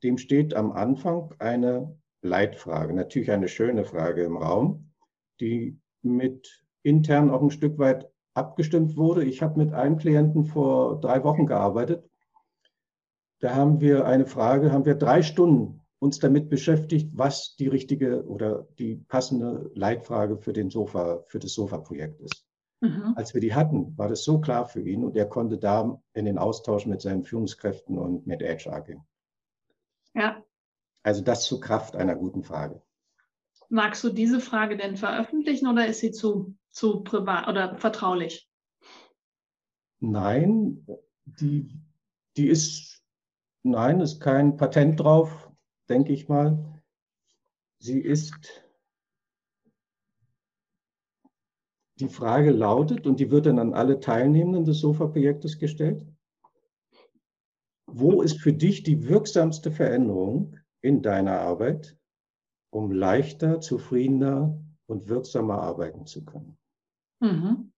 dem 0.03 0.19
steht 0.19 0.55
am 0.55 0.73
Anfang 0.73 1.35
eine 1.39 1.99
Leitfrage, 2.21 2.95
natürlich 2.95 3.31
eine 3.31 3.49
schöne 3.49 3.85
Frage 3.85 4.23
im 4.23 4.37
Raum, 4.37 4.93
die 5.41 5.81
mit 6.03 6.63
intern 6.83 7.31
auch 7.31 7.43
ein 7.43 7.51
Stück 7.51 7.79
weit 7.79 8.11
abgestimmt 8.35 8.97
wurde. 8.97 9.25
Ich 9.25 9.43
habe 9.43 9.59
mit 9.59 9.73
einem 9.73 9.97
Klienten 9.97 10.45
vor 10.45 11.01
drei 11.01 11.25
Wochen 11.25 11.47
gearbeitet. 11.47 12.09
Da 13.41 13.55
haben 13.55 13.81
wir 13.81 14.07
eine 14.07 14.27
Frage, 14.27 14.73
haben 14.73 14.85
wir 14.85 14.95
drei 14.95 15.23
Stunden 15.23 15.81
uns 15.99 16.19
damit 16.19 16.49
beschäftigt, 16.49 17.11
was 17.17 17.55
die 17.57 17.69
richtige 17.69 18.27
oder 18.27 18.67
die 18.79 18.97
passende 18.97 19.71
Leitfrage 19.75 20.37
für 20.37 20.53
den 20.53 20.71
Sofa, 20.71 21.23
für 21.29 21.39
das 21.39 21.55
Sofa-Projekt 21.55 22.21
ist. 22.21 22.45
Mhm. 22.83 23.13
Als 23.15 23.33
wir 23.33 23.41
die 23.41 23.55
hatten, 23.55 23.97
war 23.97 24.09
das 24.09 24.25
so 24.25 24.41
klar 24.41 24.67
für 24.67 24.81
ihn 24.81 25.05
und 25.05 25.17
er 25.17 25.27
konnte 25.27 25.57
da 25.57 26.03
in 26.15 26.25
den 26.25 26.37
Austausch 26.37 26.85
mit 26.85 27.01
seinen 27.01 27.23
Führungskräften 27.23 27.97
und 27.97 28.27
mit 28.27 28.43
HR 28.43 28.81
gehen. 28.81 29.07
Ja. 30.15 30.43
Also 31.05 31.23
das 31.23 31.47
zur 31.47 31.61
Kraft 31.61 31.95
einer 31.95 32.17
guten 32.17 32.43
Frage. 32.43 32.83
Magst 33.69 34.03
du 34.03 34.11
diese 34.11 34.41
Frage 34.41 34.77
denn 34.77 34.97
veröffentlichen 34.97 35.69
oder 35.69 35.87
ist 35.87 36.01
sie 36.01 36.11
zu, 36.11 36.57
zu 36.73 37.05
privat 37.05 37.47
oder 37.47 37.77
vertraulich? 37.77 38.51
Nein, 40.01 40.85
die, 41.25 41.81
die 42.37 42.49
ist, 42.49 43.05
nein, 43.63 44.01
ist 44.01 44.19
kein 44.21 44.57
Patent 44.57 44.99
drauf, 44.99 45.53
denke 45.89 46.13
ich 46.13 46.29
mal. 46.29 46.83
Sie 47.79 48.01
ist 48.01 48.62
Die 52.03 52.09
Frage 52.09 52.51
lautet, 52.51 53.07
und 53.07 53.21
die 53.21 53.31
wird 53.31 53.47
dann 53.47 53.61
an 53.61 53.75
alle 53.75 54.01
Teilnehmenden 54.01 54.65
des 54.65 54.81
SOFA-Projektes 54.81 55.61
gestellt, 55.61 56.05
wo 57.87 58.23
ist 58.23 58.41
für 58.41 58.53
dich 58.53 58.83
die 58.83 59.09
wirksamste 59.09 59.71
Veränderung 59.71 60.57
in 60.81 61.01
deiner 61.01 61.39
Arbeit, 61.39 61.97
um 62.71 62.91
leichter, 62.91 63.61
zufriedener 63.61 64.61
und 64.87 65.09
wirksamer 65.09 65.63
arbeiten 65.63 66.05
zu 66.05 66.25
können? 66.25 66.59
Mhm. 67.21 67.73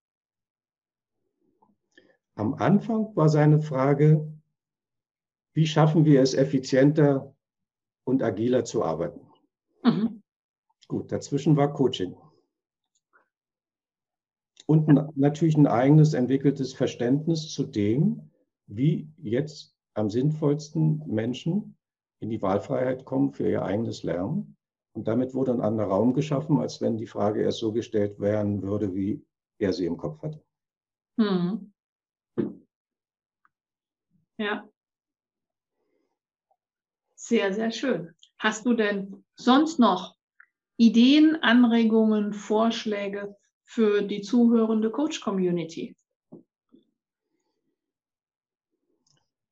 Am 2.37 2.55
Anfang 2.55 3.15
war 3.15 3.29
seine 3.29 3.61
Frage, 3.61 4.27
wie 5.53 5.67
schaffen 5.67 6.07
wir 6.07 6.23
es 6.23 6.33
effizienter 6.33 7.37
und 8.05 8.23
agiler 8.23 8.65
zu 8.65 8.83
arbeiten? 8.83 9.21
Mhm. 9.83 10.23
Gut, 10.89 11.13
dazwischen 11.13 11.59
war 11.59 11.75
Coaching 11.75 12.17
und 14.67 15.17
natürlich 15.17 15.57
ein 15.57 15.67
eigenes 15.67 16.15
entwickeltes 16.15 16.75
Verständnis 16.75 17.51
zu 17.53 17.65
dem, 17.65 18.31
wie 18.67 19.09
jetzt 19.19 19.75
am 19.95 20.11
sinnvollsten 20.11 21.03
Menschen 21.07 21.77
in 22.21 22.31
die 22.31 22.41
Wahlfreiheit 22.41 23.05
kommen 23.05 23.33
für 23.33 23.49
ihr 23.49 23.63
eigenes 23.63 24.03
Lernen. 24.03 24.57
Und 24.93 25.09
damit 25.09 25.35
wurde 25.35 25.53
ein 25.53 25.61
anderer 25.61 25.89
Raum 25.89 26.15
geschaffen, 26.15 26.59
als 26.59 26.81
wenn 26.81 26.97
die 26.97 27.07
Frage 27.07 27.43
erst 27.43 27.59
so 27.59 27.73
gestellt 27.73 28.21
werden 28.21 28.63
würde, 28.63 28.95
wie 28.95 29.25
er 29.59 29.73
sie 29.73 29.87
im 29.87 29.97
Kopf 29.97 30.23
hatte. 30.23 30.43
Hm. 31.19 31.73
Ja. 34.39 34.69
Sehr, 37.15 37.53
sehr 37.53 37.71
schön. 37.71 38.15
Hast 38.39 38.67
du 38.67 38.75
denn 38.75 39.25
sonst 39.37 39.79
noch 39.79 40.17
Ideen, 40.77 41.37
Anregungen, 41.43 42.33
Vorschläge 42.33 43.37
für 43.65 44.03
die 44.03 44.21
zuhörende 44.21 44.91
Coach-Community? 44.91 45.97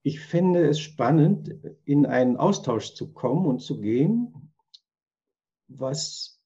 Ich 0.04 0.20
finde 0.20 0.68
es 0.68 0.80
spannend, 0.80 1.54
in 1.84 2.06
einen 2.06 2.36
Austausch 2.36 2.94
zu 2.94 3.12
kommen 3.12 3.46
und 3.46 3.60
zu 3.60 3.80
gehen, 3.80 4.52
was 5.68 6.40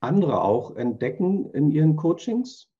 andere 0.00 0.42
auch 0.42 0.76
entdecken 0.76 1.50
in 1.50 1.70
ihren 1.70 1.96
Coachings. 1.96 2.70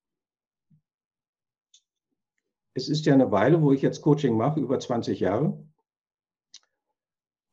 Es 2.73 2.87
ist 2.87 3.05
ja 3.05 3.13
eine 3.13 3.31
Weile, 3.31 3.61
wo 3.61 3.73
ich 3.73 3.81
jetzt 3.81 4.01
Coaching 4.01 4.37
mache, 4.37 4.61
über 4.61 4.79
20 4.79 5.19
Jahre. 5.19 5.61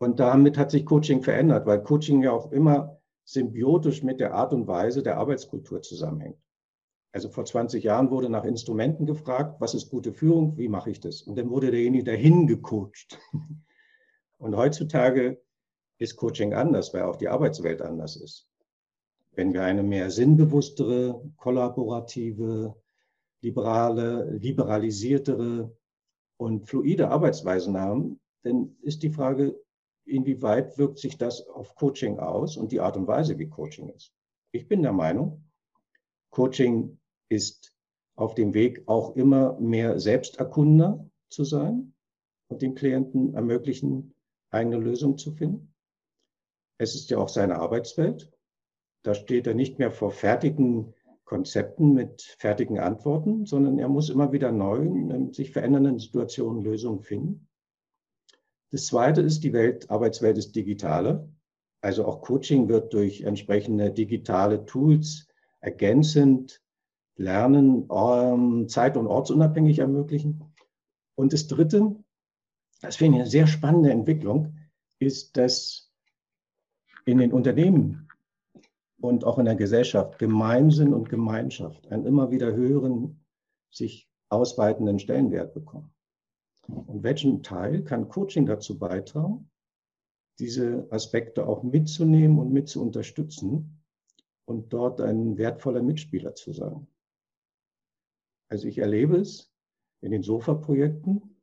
Und 0.01 0.21
damit 0.21 0.57
hat 0.57 0.71
sich 0.71 0.87
Coaching 0.87 1.23
verändert, 1.23 1.67
weil 1.67 1.83
Coaching 1.83 2.23
ja 2.23 2.31
auch 2.31 2.53
immer 2.53 2.98
symbiotisch 3.29 4.03
mit 4.03 4.21
der 4.21 4.33
Art 4.33 4.55
und 4.55 4.67
Weise 4.67 5.03
der 5.03 5.19
Arbeitskultur 5.19 5.83
zusammenhängt. 5.83 6.39
Also 7.13 7.29
vor 7.29 7.45
20 7.45 7.85
Jahren 7.85 8.11
wurde 8.11 8.31
nach 8.31 8.45
Instrumenten 8.45 9.05
gefragt, 9.05 9.61
was 9.61 9.75
ist 9.75 9.91
gute 9.91 10.15
Führung, 10.15 10.57
wie 10.57 10.69
mache 10.69 10.91
ich 10.91 11.01
das? 11.01 11.21
Und 11.23 11.37
dann 11.37 11.51
wurde 11.51 11.71
derjenige 11.71 12.05
dahin 12.05 12.47
gecoacht. 12.47 13.19
Und 14.39 14.57
heutzutage 14.57 15.43
ist 15.99 16.17
Coaching 16.17 16.55
anders, 16.55 16.95
weil 16.95 17.03
auch 17.03 17.17
die 17.17 17.29
Arbeitswelt 17.29 17.83
anders 17.83 18.17
ist. 18.17 18.49
Wenn 19.33 19.53
wir 19.53 19.63
eine 19.63 19.83
mehr 19.83 20.11
sinnbewusstere, 20.11 21.21
kollaborative, 21.37 22.77
liberale, 23.43 24.31
liberalisiertere 24.39 25.77
und 26.39 26.67
fluide 26.67 27.11
Arbeitsweisen 27.11 27.77
haben, 27.79 28.21
dann 28.43 28.77
ist 28.81 29.03
die 29.03 29.11
Frage, 29.11 29.61
inwieweit 30.09 30.79
wirkt 30.79 30.99
sich 30.99 31.19
das 31.19 31.47
auf 31.49 31.75
Coaching 31.75 32.19
aus 32.19 32.57
und 32.57 32.73
die 32.73 32.81
Art 32.81 32.97
und 32.97 33.07
Weise, 33.07 33.39
wie 33.39 33.49
Coaching 33.49 33.89
ist. 33.91 34.13
Ich 34.53 34.67
bin 34.69 34.83
der 34.83 34.93
Meinung, 34.93 35.45
Coaching 36.31 36.99
ist 37.29 37.75
auf 38.17 38.35
dem 38.35 38.55
Weg 38.55 38.83
auch 38.87 39.17
immer 39.17 39.59
mehr 39.61 40.01
Selbsterkunder 40.01 41.09
zu 41.29 41.45
sein 41.45 41.95
und 42.49 42.63
dem 42.63 42.75
Klienten 42.75 43.35
ermöglichen, 43.35 44.15
eigene 44.51 44.79
Lösungen 44.79 45.19
zu 45.19 45.33
finden. 45.33 45.75
Es 46.79 46.95
ist 46.95 47.11
ja 47.11 47.19
auch 47.19 47.29
seine 47.29 47.57
Arbeitswelt. 47.57 48.31
Da 49.03 49.15
steht 49.15 49.47
er 49.47 49.55
nicht 49.55 49.79
mehr 49.79 49.91
vor 49.91 50.11
fertigen 50.11 50.95
Konzepten 51.25 51.93
mit 51.93 52.23
fertigen 52.39 52.79
Antworten, 52.79 53.45
sondern 53.45 53.79
er 53.79 53.89
muss 53.89 54.09
immer 54.09 54.33
wieder 54.33 54.51
neu 54.51 54.79
in 54.79 55.33
sich 55.33 55.53
verändernden 55.53 55.99
Situationen 55.99 56.65
Lösungen 56.65 57.03
finden. 57.03 57.48
Das 58.71 58.87
Zweite 58.87 59.23
ist, 59.23 59.45
die 59.45 59.53
Welt, 59.53 59.91
Arbeitswelt 59.91 60.37
ist 60.37 60.55
digitale. 60.55 61.29
Also 61.81 62.05
auch 62.05 62.21
Coaching 62.23 62.69
wird 62.69 62.93
durch 62.93 63.23
entsprechende 63.23 63.91
digitale 63.91 64.65
Tools 64.67 65.29
ergänzend 65.61 66.63
Lernen 67.17 67.89
ähm, 67.91 68.69
zeit- 68.69 68.97
und 68.97 69.07
ortsunabhängig 69.07 69.81
ermöglichen. 69.81 70.45
Und 71.17 71.33
das 71.33 71.49
Dritte, 71.49 71.97
das 72.81 72.97
finde 72.97 73.19
ich 73.19 73.23
eine 73.23 73.31
sehr 73.31 73.47
spannende 73.47 73.91
Entwicklung, 73.91 74.57
ist, 75.01 75.37
dass 75.37 75.91
in 77.07 77.19
den 77.19 77.33
Unternehmen 77.33 78.09
und 79.01 79.25
auch 79.25 79.39
in 79.39 79.47
der 79.47 79.57
Gesellschaft 79.57 80.19
Gemeinsinn 80.19 80.93
und 80.93 81.09
Gemeinschaft 81.09 81.91
einen 81.91 82.07
immer 82.07 82.31
wieder 82.31 82.53
höheren, 82.53 83.25
sich 83.71 84.09
ausweitenden 84.29 84.99
Stellenwert 84.99 85.55
bekommen. 85.55 85.93
Und 86.69 87.03
welchen 87.03 87.43
Teil 87.43 87.83
kann 87.83 88.09
Coaching 88.09 88.47
dazu 88.47 88.79
beitragen, 88.79 89.51
diese 90.39 90.87
Aspekte 90.91 91.47
auch 91.47 91.63
mitzunehmen 91.63 92.39
und 92.39 92.53
mit 92.53 92.69
zu 92.69 92.83
unterstützen 92.83 93.83
und 94.45 94.73
dort 94.73 95.01
ein 95.01 95.37
wertvoller 95.39 95.83
Mitspieler 95.83 96.35
zu 96.35 96.53
sein? 96.53 96.87
Also 98.51 98.69
ich 98.69 98.79
erlebe 98.79 99.17
es 99.17 99.53
in 100.01 100.11
den 100.11 100.23
Sofa-Projekten 100.23 101.37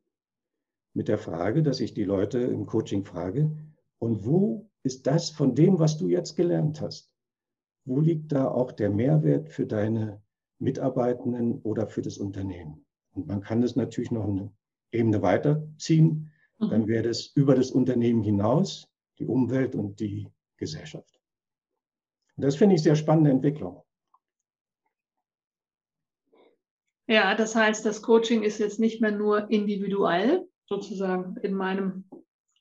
mit 0.94 1.08
der 1.08 1.18
Frage, 1.18 1.62
dass 1.62 1.80
ich 1.80 1.92
die 1.94 2.04
Leute 2.04 2.38
im 2.38 2.66
Coaching 2.66 3.04
frage, 3.04 3.50
und 3.98 4.24
wo 4.24 4.70
ist 4.82 5.06
das 5.06 5.30
von 5.30 5.54
dem, 5.54 5.78
was 5.78 5.98
du 5.98 6.08
jetzt 6.08 6.36
gelernt 6.36 6.80
hast? 6.80 7.12
Wo 7.84 8.00
liegt 8.00 8.32
da 8.32 8.48
auch 8.48 8.72
der 8.72 8.90
Mehrwert 8.90 9.48
für 9.48 9.66
deine 9.66 10.22
Mitarbeitenden 10.58 11.60
oder 11.62 11.86
für 11.86 12.02
das 12.02 12.18
Unternehmen? 12.18 12.84
Und 13.12 13.26
man 13.26 13.40
kann 13.40 13.60
das 13.60 13.76
natürlich 13.76 14.10
noch 14.10 14.24
eine 14.24 14.52
Ebene 14.92 15.22
weiterziehen. 15.22 16.32
Mhm. 16.58 16.70
Dann 16.70 16.88
wäre 16.88 17.04
das 17.04 17.26
über 17.34 17.54
das 17.54 17.70
Unternehmen 17.70 18.22
hinaus 18.22 18.88
die 19.18 19.26
Umwelt 19.26 19.74
und 19.74 19.98
die 20.00 20.28
Gesellschaft. 20.56 21.20
Und 22.36 22.44
das 22.44 22.56
finde 22.56 22.74
ich 22.74 22.82
sehr 22.82 22.96
spannende 22.96 23.30
Entwicklung. 23.30 23.82
Ja, 27.08 27.34
das 27.34 27.54
heißt, 27.54 27.86
das 27.86 28.02
Coaching 28.02 28.42
ist 28.42 28.58
jetzt 28.58 28.80
nicht 28.80 29.00
mehr 29.00 29.12
nur 29.12 29.50
individuell, 29.50 30.48
sozusagen 30.66 31.36
in 31.36 31.54
meinem 31.54 32.04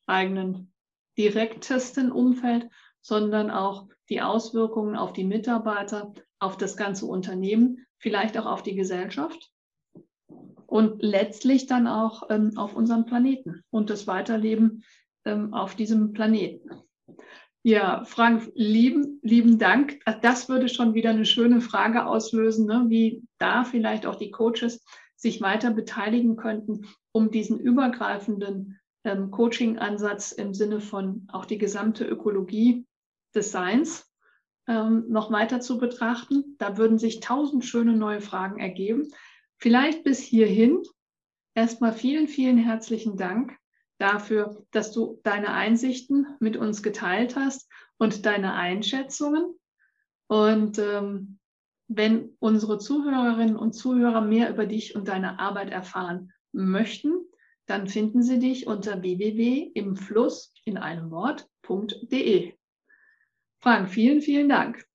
eigenen 0.06 0.72
direktesten 1.18 2.12
Umfeld, 2.12 2.70
sondern 3.02 3.50
auch 3.50 3.88
die 4.10 4.22
Auswirkungen 4.22 4.96
auf 4.96 5.14
die 5.14 5.24
Mitarbeiter, 5.24 6.14
auf 6.40 6.58
das 6.58 6.78
ganze 6.78 7.08
Unternehmen, 7.08 7.86
vielleicht 7.98 8.38
auch 8.38 8.46
auf 8.46 8.62
die 8.62 8.76
Gesellschaft 8.76 9.52
und 10.67 11.01
letztlich 11.01 11.67
dann 11.67 11.88
auch 11.88 12.30
ähm, 12.30 12.51
auf 12.58 12.75
unseren 12.75 13.06
Planeten 13.06 13.63
und 13.69 13.89
das 13.89 14.08
Weiterleben 14.08 14.84
ähm, 15.25 15.54
auf 15.54 15.75
diesem 15.75 16.13
Planeten. 16.13 16.69
Ja, 17.63 18.04
Frank, 18.06 18.51
lieben, 18.54 19.19
lieben 19.23 19.58
Dank. 19.58 19.99
Das 20.21 20.49
würde 20.49 20.69
schon 20.69 20.93
wieder 20.93 21.10
eine 21.10 21.25
schöne 21.25 21.62
Frage 21.62 22.06
auslösen, 22.06 22.67
ne? 22.67 22.86
wie 22.89 23.23
da 23.39 23.63
vielleicht 23.63 24.06
auch 24.06 24.15
die 24.15 24.30
Coaches 24.30 24.86
sich 25.15 25.41
weiter 25.41 25.71
beteiligen 25.71 26.36
könnten, 26.36 26.86
um 27.12 27.32
diesen 27.32 27.60
übergreifenden 27.60 28.80
ähm, 29.04 29.32
Coaching-Ansatz 29.32 30.32
im 30.32 30.54
Sinne 30.54 30.80
von 30.80 31.28
auch 31.32 31.45
die 31.45 31.58
gesamte 31.58 32.06
Ökologie 32.06 32.86
des 33.34 33.51
Seins 33.51 34.12
ähm, 34.67 35.06
noch 35.10 35.32
weiter 35.32 35.60
zu 35.60 35.78
betrachten. 35.78 36.56
Da 36.60 36.78
würden 36.78 36.99
sich 36.99 37.19
tausend 37.19 37.65
schöne 37.65 37.95
neue 37.95 38.21
Fragen 38.21 38.60
ergeben. 38.60 39.10
Vielleicht 39.58 40.04
bis 40.04 40.20
hierhin. 40.20 40.82
Erstmal 41.54 41.94
vielen, 41.94 42.28
vielen 42.28 42.58
herzlichen 42.58 43.18
Dank 43.18 43.58
dafür, 43.98 44.65
dass 44.72 44.91
du 44.91 45.20
deine 45.24 45.54
Einsichten 45.54 46.28
mit 46.39 46.58
uns 46.58 46.84
geteilt 46.84 47.36
hast 47.36 47.70
und 47.98 48.26
deine 48.26 48.54
Einschätzungen. 48.54 49.58
Und 50.28 50.80
ähm, 50.80 51.39
wenn 51.88 52.36
unsere 52.39 52.80
Zuhörerinnen 52.80 53.56
und 53.56 53.74
Zuhörer 53.74 54.22
mehr 54.22 54.50
über 54.50 54.65
dich 54.65 54.96
und 54.96 55.08
deine 55.08 55.39
Arbeit 55.39 55.70
erfahren 55.70 56.34
möchten, 56.52 57.13
dann 57.68 57.88
finden 57.88 58.22
sie 58.22 58.39
dich 58.39 58.68
unter 58.68 59.02
www.imfluss 59.02 60.54
in 60.65 60.78
einem 60.78 61.12
Wort.de. 61.12 62.54
Frank, 63.60 63.89
vielen, 63.89 64.22
vielen 64.22 64.50
Dank. 64.50 64.86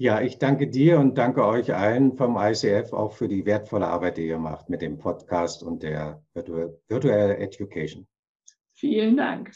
Ja, 0.00 0.22
ich 0.22 0.38
danke 0.38 0.66
dir 0.66 0.98
und 0.98 1.18
danke 1.18 1.44
euch 1.44 1.74
allen 1.74 2.16
vom 2.16 2.38
ICF 2.38 2.94
auch 2.94 3.12
für 3.12 3.28
die 3.28 3.44
wertvolle 3.44 3.86
Arbeit, 3.86 4.16
die 4.16 4.28
ihr 4.28 4.38
macht 4.38 4.70
mit 4.70 4.80
dem 4.80 4.96
Podcast 4.96 5.62
und 5.62 5.82
der 5.82 6.24
Virtual 6.32 7.32
Education. 7.32 8.08
Vielen 8.72 9.18
Dank. 9.18 9.52